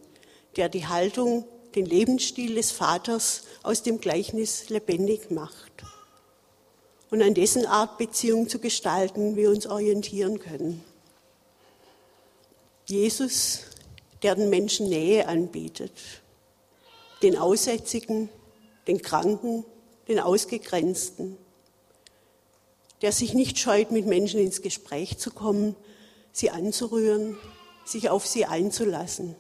der 0.57 0.69
die 0.69 0.87
Haltung, 0.87 1.45
den 1.75 1.87
Lebensstil 1.87 2.55
des 2.55 2.71
Vaters 2.71 3.43
aus 3.63 3.83
dem 3.83 4.01
Gleichnis 4.01 4.69
lebendig 4.69 5.31
macht 5.31 5.85
und 7.11 7.23
an 7.23 7.35
dessen 7.35 7.67
Art 7.67 7.99
Beziehung 7.99 8.49
zu 8.49 8.59
gestalten 8.59 9.37
wir 9.37 9.51
uns 9.51 9.67
orientieren 9.67 10.39
können. 10.39 10.85
Jesus, 12.87 13.61
der 14.23 14.35
den 14.35 14.51
Menschen 14.51 14.89
Nähe 14.89 15.29
anbietet. 15.29 15.93
Den 17.23 17.37
Aussätzigen, 17.37 18.29
den 18.87 19.03
Kranken, 19.03 19.65
den 20.09 20.21
Ausgegrenzten. 20.21 21.37
Der 23.03 23.13
sich 23.13 23.35
nicht 23.35 23.59
scheut, 23.59 23.91
mit 23.91 24.07
Menschen 24.07 24.41
ins 24.41 24.63
Gespräch 24.63 25.19
zu 25.19 25.31
kommen, 25.31 25.77
sie 26.33 26.51
anzurühren, 26.51 27.39
sich 27.85 28.09
auf 28.11 28.27
sie 28.27 28.47
einzulassen. 28.47 29.37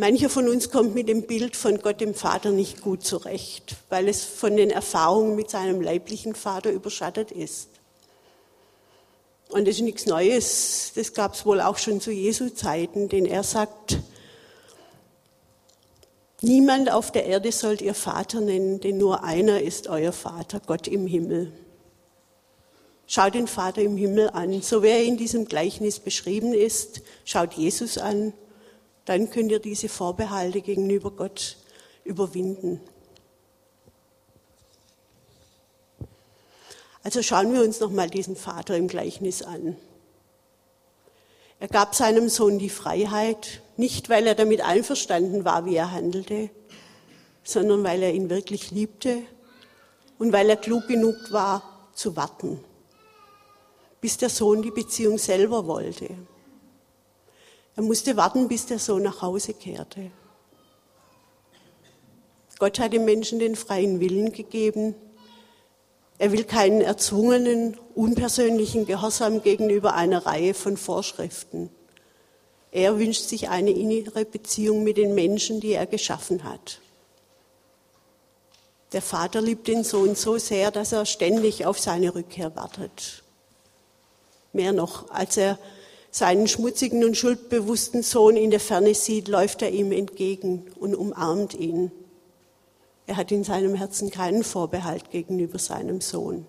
Mancher 0.00 0.30
von 0.30 0.48
uns 0.48 0.70
kommt 0.70 0.94
mit 0.94 1.10
dem 1.10 1.24
Bild 1.24 1.54
von 1.56 1.78
Gott 1.78 2.00
dem 2.00 2.14
Vater 2.14 2.52
nicht 2.52 2.80
gut 2.80 3.04
zurecht, 3.04 3.76
weil 3.90 4.08
es 4.08 4.24
von 4.24 4.56
den 4.56 4.70
Erfahrungen 4.70 5.36
mit 5.36 5.50
seinem 5.50 5.82
leiblichen 5.82 6.34
Vater 6.34 6.72
überschattet 6.72 7.30
ist. 7.30 7.68
Und 9.50 9.68
das 9.68 9.74
ist 9.74 9.82
nichts 9.82 10.06
Neues, 10.06 10.92
das 10.94 11.12
gab 11.12 11.34
es 11.34 11.44
wohl 11.44 11.60
auch 11.60 11.76
schon 11.76 12.00
zu 12.00 12.12
Jesu 12.12 12.48
Zeiten, 12.48 13.10
denn 13.10 13.26
er 13.26 13.42
sagt, 13.42 13.98
niemand 16.40 16.90
auf 16.90 17.12
der 17.12 17.26
Erde 17.26 17.52
sollt 17.52 17.82
ihr 17.82 17.92
Vater 17.92 18.40
nennen, 18.40 18.80
denn 18.80 18.96
nur 18.96 19.22
einer 19.22 19.60
ist 19.60 19.86
euer 19.88 20.12
Vater, 20.12 20.62
Gott 20.66 20.88
im 20.88 21.06
Himmel. 21.06 21.52
Schaut 23.06 23.34
den 23.34 23.48
Vater 23.48 23.82
im 23.82 23.98
Himmel 23.98 24.30
an, 24.30 24.62
so 24.62 24.82
wie 24.82 24.88
er 24.88 25.04
in 25.04 25.18
diesem 25.18 25.44
Gleichnis 25.44 25.98
beschrieben 25.98 26.54
ist, 26.54 27.02
schaut 27.26 27.52
Jesus 27.52 27.98
an 27.98 28.32
dann 29.10 29.28
könnt 29.28 29.50
ihr 29.50 29.58
diese 29.58 29.88
Vorbehalte 29.88 30.60
gegenüber 30.60 31.10
Gott 31.10 31.56
überwinden. 32.04 32.80
Also 37.02 37.20
schauen 37.20 37.52
wir 37.52 37.64
uns 37.64 37.80
nochmal 37.80 38.08
diesen 38.08 38.36
Vater 38.36 38.76
im 38.76 38.86
Gleichnis 38.86 39.42
an. 39.42 39.76
Er 41.58 41.66
gab 41.66 41.96
seinem 41.96 42.28
Sohn 42.28 42.60
die 42.60 42.70
Freiheit, 42.70 43.62
nicht 43.76 44.10
weil 44.10 44.28
er 44.28 44.36
damit 44.36 44.60
einverstanden 44.60 45.44
war, 45.44 45.66
wie 45.66 45.74
er 45.74 45.90
handelte, 45.90 46.48
sondern 47.42 47.82
weil 47.82 48.04
er 48.04 48.14
ihn 48.14 48.30
wirklich 48.30 48.70
liebte 48.70 49.24
und 50.20 50.32
weil 50.32 50.48
er 50.48 50.56
klug 50.56 50.86
genug 50.86 51.16
war 51.32 51.90
zu 51.94 52.14
warten, 52.14 52.62
bis 54.00 54.18
der 54.18 54.30
Sohn 54.30 54.62
die 54.62 54.70
Beziehung 54.70 55.18
selber 55.18 55.66
wollte. 55.66 56.10
Er 57.80 57.84
musste 57.84 58.14
warten, 58.18 58.46
bis 58.46 58.66
der 58.66 58.78
Sohn 58.78 59.04
nach 59.04 59.22
Hause 59.22 59.54
kehrte. 59.54 60.10
Gott 62.58 62.78
hat 62.78 62.92
dem 62.92 63.06
Menschen 63.06 63.38
den 63.38 63.56
freien 63.56 64.00
Willen 64.00 64.32
gegeben. 64.32 64.94
Er 66.18 66.30
will 66.30 66.44
keinen 66.44 66.82
erzwungenen, 66.82 67.78
unpersönlichen 67.94 68.84
Gehorsam 68.84 69.42
gegenüber 69.42 69.94
einer 69.94 70.26
Reihe 70.26 70.52
von 70.52 70.76
Vorschriften. 70.76 71.70
Er 72.70 72.98
wünscht 72.98 73.22
sich 73.22 73.48
eine 73.48 73.70
innere 73.70 74.26
Beziehung 74.26 74.84
mit 74.84 74.98
den 74.98 75.14
Menschen, 75.14 75.60
die 75.60 75.72
er 75.72 75.86
geschaffen 75.86 76.44
hat. 76.44 76.82
Der 78.92 79.00
Vater 79.00 79.40
liebt 79.40 79.68
den 79.68 79.84
Sohn 79.84 80.16
so 80.16 80.36
sehr, 80.36 80.70
dass 80.70 80.92
er 80.92 81.06
ständig 81.06 81.64
auf 81.64 81.78
seine 81.78 82.14
Rückkehr 82.14 82.54
wartet. 82.54 83.22
Mehr 84.52 84.74
noch, 84.74 85.10
als 85.10 85.38
er 85.38 85.58
seinen 86.10 86.48
schmutzigen 86.48 87.04
und 87.04 87.16
schuldbewussten 87.16 88.02
Sohn 88.02 88.36
in 88.36 88.50
der 88.50 88.60
Ferne 88.60 88.94
sieht, 88.94 89.28
läuft 89.28 89.62
er 89.62 89.70
ihm 89.70 89.92
entgegen 89.92 90.66
und 90.78 90.94
umarmt 90.94 91.54
ihn. 91.54 91.92
Er 93.06 93.16
hat 93.16 93.32
in 93.32 93.44
seinem 93.44 93.74
Herzen 93.74 94.10
keinen 94.10 94.44
Vorbehalt 94.44 95.10
gegenüber 95.10 95.58
seinem 95.58 96.00
Sohn. 96.00 96.46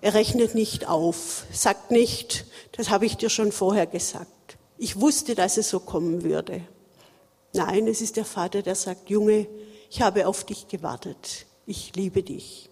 Er 0.00 0.14
rechnet 0.14 0.54
nicht 0.54 0.88
auf, 0.88 1.46
sagt 1.52 1.90
nicht, 1.90 2.46
das 2.72 2.90
habe 2.90 3.06
ich 3.06 3.16
dir 3.16 3.30
schon 3.30 3.52
vorher 3.52 3.86
gesagt. 3.86 4.58
Ich 4.78 5.00
wusste, 5.00 5.34
dass 5.34 5.56
es 5.56 5.70
so 5.70 5.80
kommen 5.80 6.22
würde. 6.22 6.60
Nein, 7.54 7.86
es 7.88 8.02
ist 8.02 8.16
der 8.16 8.26
Vater, 8.26 8.60
der 8.60 8.74
sagt, 8.74 9.08
Junge, 9.08 9.46
ich 9.90 10.02
habe 10.02 10.26
auf 10.26 10.44
dich 10.44 10.68
gewartet. 10.68 11.46
Ich 11.64 11.96
liebe 11.96 12.22
dich. 12.22 12.68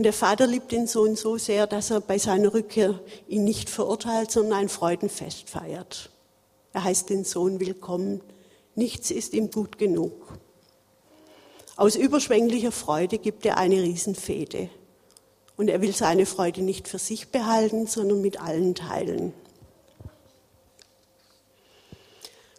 Und 0.00 0.04
der 0.04 0.14
Vater 0.14 0.46
liebt 0.46 0.72
den 0.72 0.86
Sohn 0.86 1.14
so 1.14 1.36
sehr, 1.36 1.66
dass 1.66 1.90
er 1.90 2.00
bei 2.00 2.16
seiner 2.16 2.54
Rückkehr 2.54 2.98
ihn 3.28 3.44
nicht 3.44 3.68
verurteilt, 3.68 4.30
sondern 4.30 4.60
ein 4.60 4.68
Freudenfest 4.70 5.50
feiert. 5.50 6.08
Er 6.72 6.84
heißt 6.84 7.10
den 7.10 7.24
Sohn 7.24 7.60
willkommen. 7.60 8.22
Nichts 8.74 9.10
ist 9.10 9.34
ihm 9.34 9.50
gut 9.50 9.76
genug. 9.76 10.38
Aus 11.76 11.96
überschwänglicher 11.96 12.72
Freude 12.72 13.18
gibt 13.18 13.44
er 13.44 13.58
eine 13.58 13.82
Riesenfete. 13.82 14.70
Und 15.58 15.68
er 15.68 15.82
will 15.82 15.94
seine 15.94 16.24
Freude 16.24 16.62
nicht 16.62 16.88
für 16.88 16.98
sich 16.98 17.28
behalten, 17.28 17.86
sondern 17.86 18.22
mit 18.22 18.40
allen 18.40 18.74
teilen. 18.74 19.34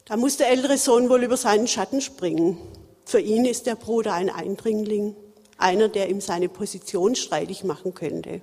Da 0.05 0.15
muss 0.15 0.37
der 0.37 0.49
ältere 0.49 0.77
Sohn 0.77 1.09
wohl 1.09 1.23
über 1.23 1.37
seinen 1.37 1.67
Schatten 1.67 2.01
springen. 2.01 2.59
Für 3.03 3.19
ihn 3.19 3.45
ist 3.45 3.65
der 3.65 3.73
Bruder 3.73 4.13
ein 4.13 4.29
Eindringling 4.29 5.15
einer, 5.61 5.87
der 5.87 6.09
ihm 6.09 6.21
seine 6.21 6.49
Position 6.49 7.15
streitig 7.15 7.63
machen 7.63 7.93
könnte. 7.93 8.41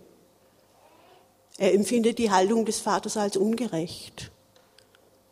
Er 1.58 1.74
empfindet 1.74 2.18
die 2.18 2.30
Haltung 2.30 2.64
des 2.64 2.78
Vaters 2.78 3.16
als 3.16 3.36
ungerecht. 3.36 4.30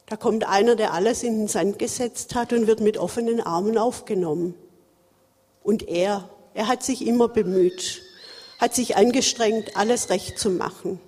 Da 0.07 0.17
kommt 0.17 0.47
einer, 0.47 0.77
der 0.77 0.93
alles 0.93 1.23
in 1.23 1.39
den 1.39 1.49
Sand 1.49 1.79
gesetzt 1.79 2.35
hat 2.35 2.53
und 2.53 2.67
wird 2.67 2.81
mit 2.81 2.99
offenen 2.99 3.41
Armen 3.41 3.79
aufgenommen. 3.79 4.55
Und 5.63 5.89
er, 5.89 6.29
er 6.55 6.69
hat 6.69 6.83
sich 6.83 7.07
immer 7.07 7.29
bemüht, 7.29 8.03
hat 8.59 8.75
sich 8.75 8.97
angestrengt, 8.97 9.77
alles 9.77 10.11
recht 10.11 10.39
zu 10.39 10.51
machen. 10.51 11.01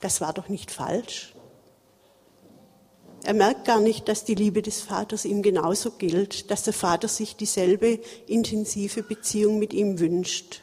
Das 0.00 0.20
war 0.20 0.32
doch 0.32 0.48
nicht 0.48 0.70
falsch. 0.70 1.35
Er 3.26 3.34
merkt 3.34 3.64
gar 3.64 3.80
nicht, 3.80 4.06
dass 4.06 4.22
die 4.22 4.36
Liebe 4.36 4.62
des 4.62 4.82
Vaters 4.82 5.24
ihm 5.24 5.42
genauso 5.42 5.90
gilt, 5.90 6.48
dass 6.52 6.62
der 6.62 6.72
Vater 6.72 7.08
sich 7.08 7.34
dieselbe 7.34 7.98
intensive 8.28 9.02
Beziehung 9.02 9.58
mit 9.58 9.72
ihm 9.72 9.98
wünscht. 9.98 10.62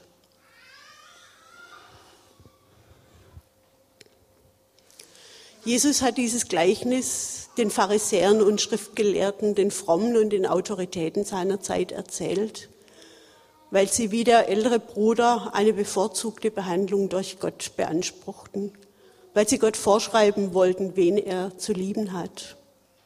Jesus 5.66 6.02
hat 6.02 6.18
dieses 6.18 6.48
Gleichnis 6.48 7.50
den 7.58 7.70
Pharisäern 7.70 8.42
und 8.42 8.62
Schriftgelehrten, 8.62 9.56
den 9.56 9.70
Frommen 9.70 10.16
und 10.16 10.30
den 10.30 10.46
Autoritäten 10.46 11.26
seiner 11.26 11.60
Zeit 11.60 11.92
erzählt, 11.92 12.70
weil 13.72 13.90
sie 13.90 14.12
wie 14.12 14.24
der 14.24 14.48
ältere 14.48 14.80
Bruder 14.80 15.54
eine 15.54 15.74
bevorzugte 15.74 16.50
Behandlung 16.50 17.10
durch 17.10 17.42
Gott 17.42 17.74
beanspruchten 17.76 18.72
weil 19.34 19.48
sie 19.48 19.60
Gott 19.60 19.78
vorschreiben 19.78 20.54
wollten, 20.54 20.96
wen 20.96 21.18
er 21.18 21.58
zu 21.58 21.74
lieben 21.74 22.14
hat. 22.14 22.58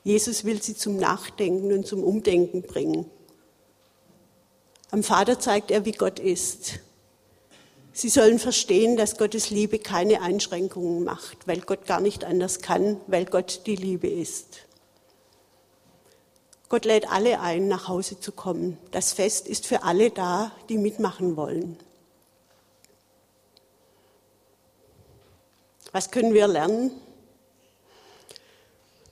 Jesus 0.04 0.46
will 0.46 0.62
sie 0.62 0.76
zum 0.76 0.98
Nachdenken 0.98 1.74
und 1.74 1.86
zum 1.86 2.04
Umdenken 2.04 2.62
bringen. 2.62 3.06
Am 4.92 5.04
Vater 5.04 5.40
zeigt 5.40 5.70
er, 5.70 5.86
wie 5.86 5.92
Gott 5.92 6.20
ist. 6.20 6.80
Sie 7.92 8.10
sollen 8.10 8.40
verstehen, 8.40 8.96
dass 8.96 9.18
Gottes 9.18 9.50
Liebe 9.50 9.80
keine 9.80 10.22
Einschränkungen 10.22 11.04
macht, 11.04 11.48
weil 11.48 11.62
Gott 11.62 11.86
gar 11.88 12.00
nicht 12.00 12.24
anders 12.24 12.62
kann, 12.62 13.02
weil 13.08 13.26
Gott 13.26 13.64
die 13.66 13.76
Liebe 13.76 14.08
ist. 14.08 14.60
Gott 16.70 16.86
lädt 16.86 17.10
alle 17.12 17.40
ein, 17.40 17.68
nach 17.68 17.88
Hause 17.88 18.20
zu 18.20 18.32
kommen. 18.32 18.78
Das 18.92 19.14
Fest 19.14 19.48
ist 19.48 19.66
für 19.66 19.84
alle 19.84 20.12
da, 20.12 20.52
die 20.70 20.78
mitmachen 20.78 21.38
wollen. 21.38 21.78
Was 25.92 26.12
können 26.12 26.34
wir 26.34 26.48
lernen? 26.48 26.92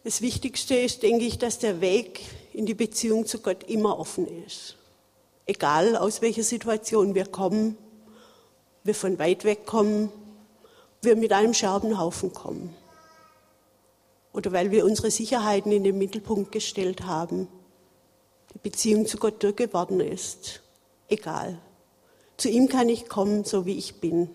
Das 0.03 0.21
Wichtigste 0.21 0.75
ist, 0.75 1.03
denke 1.03 1.25
ich, 1.25 1.39
dass 1.39 1.57
der 1.57 1.81
Weg 1.81 2.21
in 2.53 2.65
die 2.65 2.73
Beziehung 2.73 3.25
zu 3.25 3.39
Gott 3.39 3.63
immer 3.63 3.97
offen 3.97 4.27
ist. 4.45 4.75
Egal 5.45 5.95
aus 5.95 6.21
welcher 6.21 6.43
Situation 6.43 7.15
wir 7.15 7.25
kommen, 7.25 7.77
wir 8.83 8.95
von 8.95 9.17
weit 9.19 9.43
weg 9.45 9.65
kommen, 9.65 10.11
wir 11.01 11.15
mit 11.15 11.31
einem 11.33 11.53
Scherbenhaufen 11.53 12.33
kommen. 12.33 12.75
Oder 14.33 14.51
weil 14.51 14.71
wir 14.71 14.85
unsere 14.85 15.11
Sicherheiten 15.11 15.71
in 15.71 15.83
den 15.83 15.97
Mittelpunkt 15.97 16.51
gestellt 16.51 17.03
haben. 17.05 17.47
Die 18.53 18.59
Beziehung 18.59 19.05
zu 19.07 19.17
Gott 19.17 19.41
dürr 19.41 19.53
geworden 19.53 20.01
ist. 20.01 20.61
Egal. 21.07 21.59
Zu 22.37 22.49
ihm 22.49 22.67
kann 22.67 22.89
ich 22.89 23.07
kommen, 23.07 23.45
so 23.45 23.65
wie 23.65 23.77
ich 23.77 24.01
bin. 24.01 24.29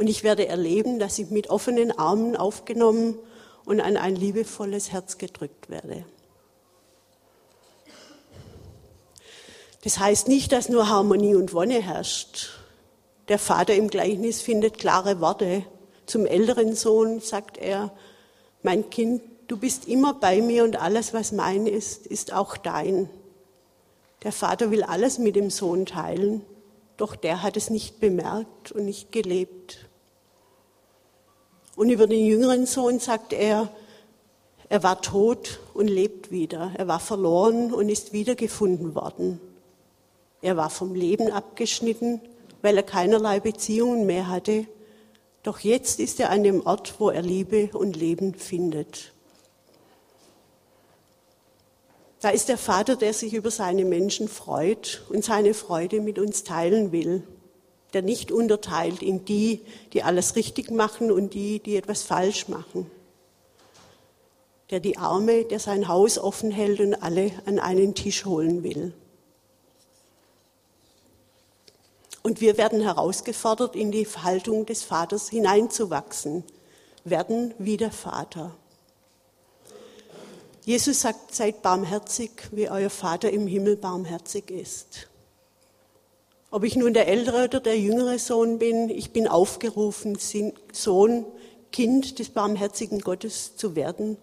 Und 0.00 0.06
ich 0.06 0.24
werde 0.24 0.48
erleben, 0.48 0.98
dass 0.98 1.18
ich 1.18 1.28
mit 1.28 1.50
offenen 1.50 1.92
Armen 1.98 2.34
aufgenommen 2.34 3.18
und 3.66 3.82
an 3.82 3.98
ein 3.98 4.16
liebevolles 4.16 4.92
Herz 4.92 5.18
gedrückt 5.18 5.68
werde. 5.68 6.06
Das 9.84 9.98
heißt 9.98 10.26
nicht, 10.26 10.52
dass 10.52 10.70
nur 10.70 10.88
Harmonie 10.88 11.34
und 11.34 11.52
Wonne 11.52 11.82
herrscht. 11.82 12.48
Der 13.28 13.38
Vater 13.38 13.74
im 13.74 13.88
Gleichnis 13.88 14.40
findet 14.40 14.78
klare 14.78 15.20
Worte. 15.20 15.66
Zum 16.06 16.24
älteren 16.24 16.74
Sohn 16.74 17.20
sagt 17.20 17.58
er, 17.58 17.92
mein 18.62 18.88
Kind, 18.88 19.20
du 19.48 19.58
bist 19.58 19.86
immer 19.86 20.14
bei 20.14 20.40
mir 20.40 20.64
und 20.64 20.80
alles, 20.80 21.12
was 21.12 21.30
mein 21.30 21.66
ist, 21.66 22.06
ist 22.06 22.32
auch 22.32 22.56
dein. 22.56 23.10
Der 24.22 24.32
Vater 24.32 24.70
will 24.70 24.82
alles 24.82 25.18
mit 25.18 25.36
dem 25.36 25.50
Sohn 25.50 25.84
teilen, 25.84 26.40
doch 26.96 27.16
der 27.16 27.42
hat 27.42 27.58
es 27.58 27.68
nicht 27.68 28.00
bemerkt 28.00 28.72
und 28.72 28.86
nicht 28.86 29.12
gelebt. 29.12 29.89
Und 31.80 31.88
über 31.88 32.06
den 32.06 32.26
jüngeren 32.26 32.66
Sohn 32.66 32.98
sagt 32.98 33.32
er, 33.32 33.70
er 34.68 34.82
war 34.82 35.00
tot 35.00 35.60
und 35.72 35.88
lebt 35.88 36.30
wieder. 36.30 36.72
Er 36.76 36.88
war 36.88 37.00
verloren 37.00 37.72
und 37.72 37.88
ist 37.88 38.12
wiedergefunden 38.12 38.94
worden. 38.94 39.40
Er 40.42 40.58
war 40.58 40.68
vom 40.68 40.94
Leben 40.94 41.32
abgeschnitten, 41.32 42.20
weil 42.60 42.76
er 42.76 42.82
keinerlei 42.82 43.40
Beziehungen 43.40 44.04
mehr 44.04 44.28
hatte. 44.28 44.66
Doch 45.42 45.60
jetzt 45.60 46.00
ist 46.00 46.20
er 46.20 46.28
an 46.28 46.42
dem 46.42 46.66
Ort, 46.66 46.96
wo 46.98 47.08
er 47.08 47.22
Liebe 47.22 47.70
und 47.72 47.96
Leben 47.96 48.34
findet. 48.34 49.14
Da 52.20 52.28
ist 52.28 52.50
der 52.50 52.58
Vater, 52.58 52.94
der 52.94 53.14
sich 53.14 53.32
über 53.32 53.50
seine 53.50 53.86
Menschen 53.86 54.28
freut 54.28 55.02
und 55.08 55.24
seine 55.24 55.54
Freude 55.54 56.02
mit 56.02 56.18
uns 56.18 56.44
teilen 56.44 56.92
will, 56.92 57.22
der 57.92 58.02
nicht 58.02 58.32
unterteilt 58.32 59.02
in 59.02 59.24
die, 59.24 59.62
die 59.92 60.02
alles 60.02 60.36
richtig 60.36 60.70
machen 60.70 61.10
und 61.10 61.34
die, 61.34 61.60
die 61.60 61.76
etwas 61.76 62.02
falsch 62.02 62.48
machen, 62.48 62.90
der 64.70 64.80
die 64.80 64.98
Arme, 64.98 65.44
der 65.44 65.58
sein 65.58 65.88
Haus 65.88 66.18
offen 66.18 66.50
hält 66.50 66.80
und 66.80 66.94
alle 66.94 67.32
an 67.46 67.58
einen 67.58 67.94
Tisch 67.94 68.24
holen 68.24 68.62
will. 68.62 68.92
Und 72.22 72.40
wir 72.40 72.58
werden 72.58 72.80
herausgefordert, 72.80 73.74
in 73.74 73.90
die 73.90 74.06
Haltung 74.06 74.66
des 74.66 74.82
Vaters 74.82 75.28
hineinzuwachsen, 75.30 76.44
werden 77.04 77.54
wie 77.58 77.76
der 77.76 77.90
Vater. 77.90 78.54
Jesus 80.64 81.00
sagt, 81.00 81.34
seid 81.34 81.62
barmherzig, 81.62 82.30
wie 82.52 82.68
euer 82.68 82.90
Vater 82.90 83.30
im 83.30 83.46
Himmel 83.46 83.76
barmherzig 83.76 84.50
ist. 84.50 85.09
Ob 86.52 86.64
ich 86.64 86.74
nun 86.74 86.94
der 86.94 87.06
ältere 87.06 87.44
oder 87.44 87.60
der 87.60 87.78
jüngere 87.78 88.18
Sohn 88.18 88.58
bin, 88.58 88.90
ich 88.90 89.12
bin 89.12 89.28
aufgerufen, 89.28 90.18
Sohn, 90.72 91.24
Kind 91.70 92.18
des 92.18 92.30
barmherzigen 92.30 93.00
Gottes 93.00 93.56
zu 93.56 93.76
werden 93.76 94.16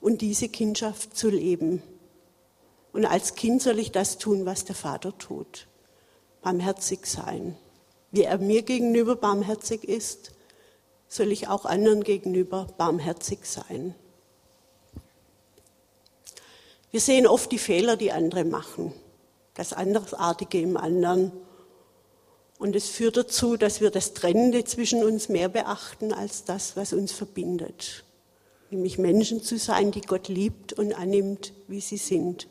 und 0.00 0.20
diese 0.20 0.48
Kindschaft 0.48 1.16
zu 1.16 1.30
leben. 1.30 1.82
Und 2.92 3.04
als 3.04 3.36
Kind 3.36 3.62
soll 3.62 3.78
ich 3.78 3.92
das 3.92 4.18
tun, 4.18 4.44
was 4.44 4.64
der 4.64 4.74
Vater 4.74 5.16
tut. 5.18 5.68
Barmherzig 6.42 7.06
sein. 7.06 7.56
Wie 8.10 8.24
er 8.24 8.38
mir 8.38 8.62
gegenüber 8.62 9.14
barmherzig 9.14 9.84
ist, 9.84 10.32
soll 11.06 11.30
ich 11.30 11.46
auch 11.46 11.64
anderen 11.64 12.02
gegenüber 12.02 12.66
barmherzig 12.76 13.40
sein. 13.44 13.94
Wir 16.90 17.00
sehen 17.00 17.26
oft 17.26 17.52
die 17.52 17.58
Fehler, 17.58 17.96
die 17.96 18.10
andere 18.10 18.44
machen, 18.44 18.92
das 19.54 19.72
Andersartige 19.72 20.60
im 20.60 20.76
anderen. 20.76 21.30
Und 22.58 22.74
es 22.74 22.88
führt 22.88 23.16
dazu, 23.16 23.56
dass 23.56 23.80
wir 23.80 23.90
das 23.90 24.14
Trennende 24.14 24.64
zwischen 24.64 25.04
uns 25.04 25.28
mehr 25.28 25.48
beachten 25.48 26.12
als 26.12 26.44
das, 26.44 26.76
was 26.76 26.92
uns 26.92 27.12
verbindet. 27.12 28.04
Nämlich 28.70 28.98
Menschen 28.98 29.42
zu 29.42 29.58
sein, 29.58 29.92
die 29.92 30.00
Gott 30.00 30.28
liebt 30.28 30.72
und 30.72 30.92
annimmt, 30.92 31.52
wie 31.68 31.80
sie 31.80 31.96
sind. 31.96 32.48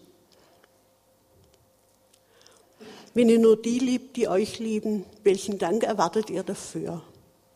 Wenn 3.14 3.30
ihr 3.30 3.40
nur 3.40 3.62
die 3.62 3.80
liebt, 3.80 4.16
die 4.16 4.28
euch 4.28 4.60
lieben, 4.60 5.04
welchen 5.24 5.58
Dank 5.58 5.84
erwartet 5.84 6.30
ihr 6.30 6.44
dafür? 6.44 7.04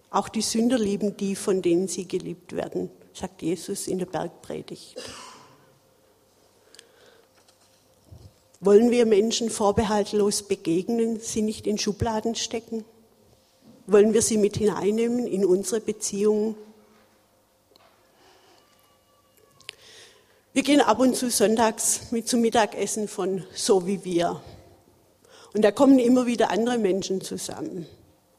Auch 0.09 0.27
die 0.27 0.41
Sünder 0.41 0.77
lieben 0.77 1.15
die, 1.15 1.35
von 1.35 1.61
denen 1.61 1.87
sie 1.87 2.07
geliebt 2.07 2.53
werden, 2.53 2.89
sagt 3.13 3.41
Jesus 3.41 3.87
in 3.87 3.99
der 3.99 4.07
Bergpredigt. 4.07 4.95
Wollen 8.63 8.91
wir 8.91 9.07
Menschen 9.07 9.49
vorbehaltlos 9.49 10.43
begegnen, 10.43 11.19
sie 11.19 11.41
nicht 11.41 11.65
in 11.65 11.79
Schubladen 11.79 12.35
stecken? 12.35 12.85
Wollen 13.87 14.13
wir 14.13 14.21
sie 14.21 14.37
mit 14.37 14.55
hineinnehmen 14.55 15.25
in 15.25 15.43
unsere 15.43 15.81
Beziehungen? 15.81 16.55
Wir 20.53 20.61
gehen 20.61 20.79
ab 20.79 20.99
und 20.99 21.15
zu 21.15 21.31
sonntags 21.31 22.11
mit 22.11 22.27
zum 22.27 22.41
Mittagessen 22.41 23.07
von 23.07 23.43
So 23.55 23.87
wie 23.87 24.05
wir. 24.05 24.39
Und 25.55 25.63
da 25.63 25.71
kommen 25.71 25.97
immer 25.97 26.27
wieder 26.27 26.51
andere 26.51 26.77
Menschen 26.77 27.21
zusammen. 27.21 27.87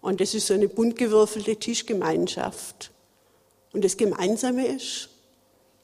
Und 0.00 0.20
das 0.20 0.34
ist 0.34 0.46
so 0.46 0.54
eine 0.54 0.68
bunt 0.68 0.96
gewürfelte 0.96 1.56
Tischgemeinschaft. 1.56 2.92
Und 3.72 3.84
das 3.84 3.96
Gemeinsame 3.96 4.68
ist, 4.68 5.08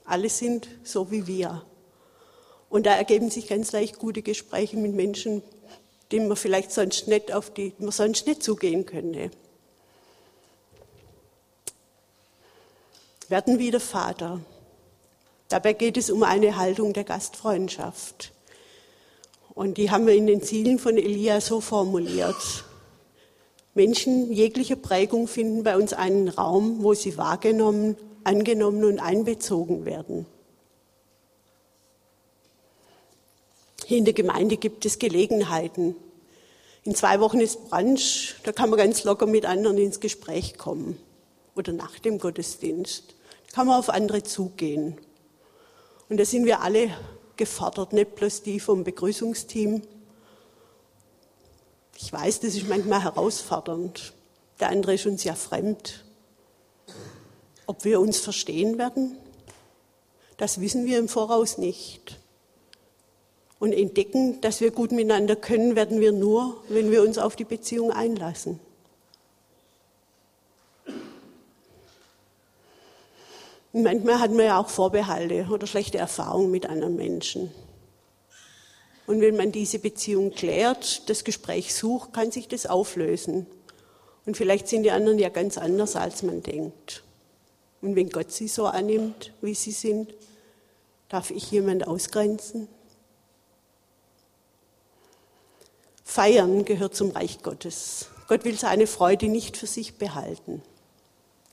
alle 0.05 0.29
sind 0.29 0.69
so 0.85 1.11
wie 1.11 1.27
wir. 1.27 1.65
Und 2.71 2.87
da 2.87 2.95
ergeben 2.95 3.31
sich 3.31 3.49
ganz 3.49 3.73
leicht 3.73 3.99
gute 3.99 4.23
Gespräche 4.23 4.77
mit 4.77 4.95
Menschen, 4.95 5.43
denen 6.13 6.29
man 6.29 6.37
vielleicht 6.37 6.71
sonst 6.71 7.09
nicht 7.09 7.33
auf 7.33 7.51
die, 7.51 7.73
man 7.79 7.93
sonst 7.93 8.27
nicht 8.27 8.43
zugehen 8.43 8.87
könnte. 8.87 9.31
Werden 13.29 13.59
wieder 13.59 13.81
Vater. 13.81 14.41
Dabei 15.49 15.73
geht 15.73 15.97
es 15.97 16.11
um 16.11 16.23
eine 16.23 16.57
Haltung 16.57 16.93
der 16.93 17.05
Gastfreundschaft. 17.05 18.33
Und 19.55 19.77
die 19.77 19.91
haben 19.91 20.07
wir 20.07 20.15
in 20.15 20.27
den 20.27 20.43
Zielen 20.43 20.79
von 20.79 20.97
Elia 20.97 21.41
so 21.41 21.61
formuliert. 21.61 22.65
Menschen 23.75 24.33
jeglicher 24.33 24.77
Prägung 24.77 25.29
finden 25.29 25.63
bei 25.63 25.77
uns 25.77 25.93
einen 25.93 26.29
Raum, 26.29 26.83
wo 26.83 26.95
sie 26.95 27.17
wahrgenommen, 27.17 27.97
angenommen 28.25 28.85
und 28.85 28.99
einbezogen 28.99 29.85
werden. 29.85 30.27
Hier 33.89 33.97
in 33.97 34.05
der 34.05 34.13
Gemeinde 34.13 34.59
gibt 34.59 34.85
es 34.85 34.99
Gelegenheiten. 34.99 35.97
In 36.85 36.95
zwei 36.95 37.21
Wochen 37.21 37.41
ist 37.41 37.71
Brunch, 37.71 38.35
da 38.45 38.53
kann 38.53 38.69
man 38.69 38.79
ganz 38.79 39.03
locker 39.05 39.25
mit 39.25 39.47
anderen 39.47 39.79
ins 39.79 39.99
Gespräch 39.99 40.59
kommen. 40.59 41.01
Oder 41.57 41.73
nach 41.73 41.99
dem 41.99 42.19
Gottesdienst. 42.19 43.15
Da 43.47 43.55
kann 43.55 43.67
man 43.67 43.79
auf 43.79 43.89
andere 43.89 44.23
zugehen. 44.23 44.99
Und 46.11 46.19
da 46.19 46.27
sind 46.27 46.45
wir 46.45 46.61
alle 46.61 46.91
gefordert, 47.39 47.95
nicht 47.95 48.15
bloß 48.15 48.43
die 48.43 48.61
vom 48.61 48.85
Begrüßungsteam. 48.85 49.81
Ich 51.97 52.13
weiß, 52.13 52.41
das 52.41 52.57
ist 52.57 52.69
manchmal 52.69 53.03
herausfordernd. 53.03 54.13
Der 54.61 54.69
andere 54.69 54.97
ist 54.97 55.07
uns 55.07 55.25
ja 55.25 55.35
fremd. 55.35 56.05
Ob 57.65 57.87
wir 57.87 58.01
uns 58.01 58.19
verstehen 58.19 58.77
werden, 58.77 59.17
das 60.37 60.61
wissen 60.61 60.85
wir 60.85 60.99
im 60.99 61.09
Voraus 61.09 61.57
nicht. 61.57 62.19
Und 63.59 63.73
entdecken, 63.73 64.41
dass 64.41 64.61
wir 64.61 64.71
gut 64.71 64.93
miteinander 64.93 65.35
können, 65.35 65.75
werden 65.75 66.01
wir 66.01 66.13
nur, 66.13 66.63
wenn 66.69 66.91
wir 66.91 67.03
uns 67.03 67.19
auf 67.19 67.35
die 67.35 67.45
Beziehung 67.45 67.91
einlassen. 67.91 68.61
Und 73.73 73.83
manchmal 73.83 74.21
hat 74.21 74.31
man 74.31 74.47
ja 74.47 74.61
auch 74.61 74.69
Vorbehalte 74.69 75.47
oder 75.51 75.67
schlechte 75.67 75.99
Erfahrungen 75.99 76.51
mit 76.51 76.67
anderen 76.67 76.97
Menschen. 76.97 77.51
Und 79.07 79.21
wenn 79.21 79.37
man 79.37 79.53
diese 79.53 79.79
Beziehung 79.79 80.33
klärt, 80.33 81.09
das 81.09 81.25
Gespräch 81.25 81.75
sucht, 81.75 82.13
kann 82.13 82.31
sich 82.31 82.47
das 82.47 82.67
auflösen. 82.67 83.47
Und 84.27 84.37
vielleicht 84.37 84.69
sind 84.69 84.83
die 84.83 84.91
anderen 84.91 85.19
ja 85.19 85.31
ganz 85.31 85.57
anders, 85.57 85.97
als 85.97 86.23
man 86.23 86.43
denkt. 86.43 87.03
Und 87.81 87.97
wenn 87.97 88.11
Gott 88.11 88.33
sie 88.33 88.49
so 88.49 88.67
annimmt, 88.67 89.33
wie 89.41 89.55
sie 89.55 89.71
sind, 89.71 90.13
darf 91.09 91.31
ich 91.31 91.51
jemand 91.51 91.87
ausgrenzen? 91.87 92.69
Feiern 96.11 96.65
gehört 96.65 96.97
zum 96.97 97.11
Reich 97.11 97.43
Gottes. 97.43 98.09
Gott 98.29 98.47
will 98.47 98.59
seine 98.59 98.87
Freude 98.87 99.29
nicht 99.29 99.59
für 99.59 99.67
sich 99.67 99.99
behalten. 99.99 100.63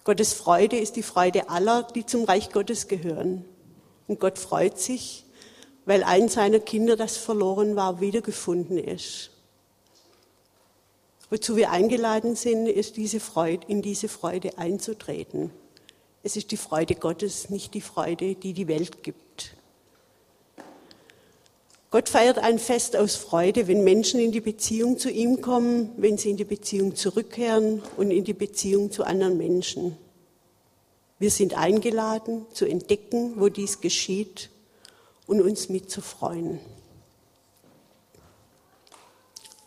Gottes 0.05 0.31
Freude 0.31 0.79
ist 0.79 0.95
die 0.95 1.03
Freude 1.03 1.49
aller, 1.49 1.83
die 1.83 2.05
zum 2.05 2.23
Reich 2.23 2.51
Gottes 2.51 2.87
gehören. 2.87 3.43
Und 4.07 4.21
Gott 4.21 4.39
freut 4.39 4.79
sich, 4.79 5.25
weil 5.83 6.05
ein 6.05 6.29
seiner 6.29 6.59
Kinder, 6.59 6.95
das 6.95 7.17
verloren 7.17 7.75
war, 7.75 7.99
wiedergefunden 7.99 8.77
ist. 8.77 9.29
Wozu 11.29 11.57
wir 11.57 11.69
eingeladen 11.69 12.37
sind, 12.37 12.67
ist 12.67 12.95
diese 12.95 13.19
Freude, 13.19 13.67
in 13.67 13.81
diese 13.81 14.07
Freude 14.07 14.57
einzutreten. 14.57 15.51
Es 16.23 16.37
ist 16.37 16.51
die 16.51 16.57
Freude 16.57 16.95
Gottes, 16.95 17.49
nicht 17.49 17.73
die 17.73 17.81
Freude, 17.81 18.35
die 18.35 18.53
die 18.53 18.69
Welt 18.69 19.03
gibt. 19.03 19.24
Gott 21.95 22.09
feiert 22.09 22.39
ein 22.39 22.59
Fest 22.59 22.97
aus 22.97 23.15
Freude, 23.15 23.69
wenn 23.69 23.85
Menschen 23.85 24.19
in 24.19 24.33
die 24.33 24.41
Beziehung 24.41 24.99
zu 24.99 25.09
ihm 25.09 25.39
kommen, 25.39 25.93
wenn 25.95 26.17
sie 26.17 26.29
in 26.29 26.35
die 26.35 26.43
Beziehung 26.43 26.93
zurückkehren 26.97 27.81
und 27.95 28.11
in 28.11 28.25
die 28.25 28.33
Beziehung 28.33 28.91
zu 28.91 29.05
anderen 29.05 29.37
Menschen. 29.37 29.95
Wir 31.19 31.31
sind 31.31 31.57
eingeladen 31.57 32.47
zu 32.51 32.65
entdecken, 32.65 33.39
wo 33.39 33.47
dies 33.47 33.79
geschieht 33.79 34.49
und 35.25 35.39
uns 35.39 35.69
mitzufreuen. 35.69 36.59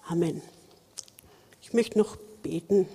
Amen. 0.06 0.42
Ich 1.62 1.72
möchte 1.72 1.96
noch 1.96 2.16
beten. 2.42 2.86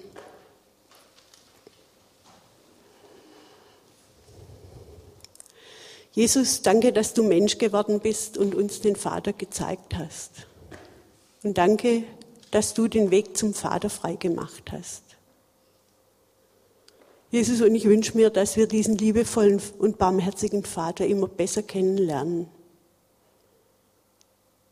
Jesus, 6.14 6.62
danke, 6.62 6.94
dass 6.94 7.16
du 7.16 7.24
Mensch 7.24 7.58
geworden 7.58 8.00
bist 8.00 8.38
und 8.38 8.54
uns 8.54 8.82
den 8.82 8.96
Vater 8.96 9.34
gezeigt 9.34 9.96
hast. 9.96 10.46
Und 11.42 11.58
danke, 11.58 12.04
dass 12.52 12.76
du 12.76 12.88
den 12.88 13.10
Weg 13.10 13.36
zum 13.36 13.56
Vater 13.56 13.90
frei 13.90 14.16
gemacht 14.16 14.72
hast. 14.72 15.02
Jesus, 17.32 17.62
und 17.62 17.74
ich 17.74 17.86
wünsche 17.86 18.16
mir, 18.16 18.30
dass 18.30 18.58
wir 18.58 18.68
diesen 18.68 18.96
liebevollen 18.96 19.60
und 19.80 19.98
barmherzigen 19.98 20.64
Vater 20.64 21.08
immer 21.08 21.28
besser 21.28 21.64
kennenlernen. 21.64 22.48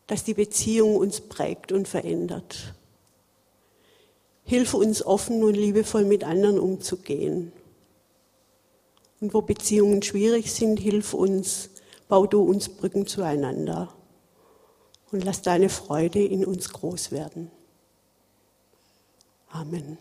Dass 0.06 0.24
die 0.24 0.36
Beziehung 0.36 0.96
uns 0.96 1.22
prägt 1.22 1.72
und 1.72 1.88
verändert. 1.88 2.76
Hilf 4.44 4.76
uns 4.76 5.04
offen 5.04 5.44
und 5.44 5.56
liebevoll 5.56 6.06
mit 6.06 6.24
anderen 6.24 6.60
umzugehen. 6.60 7.52
Und 9.22 9.34
wo 9.34 9.42
Beziehungen 9.42 10.02
schwierig 10.02 10.52
sind, 10.52 10.80
hilf 10.80 11.14
uns, 11.14 11.70
bau 12.10 12.26
du 12.26 12.42
uns 12.42 12.68
Brücken 12.68 13.08
zueinander. 13.08 13.94
Und 15.12 15.24
lass 15.24 15.42
deine 15.42 15.70
Freude 15.70 16.24
in 16.24 16.44
uns 16.44 16.70
groß 16.74 17.12
werden. 17.12 17.52
Amen. 19.50 19.98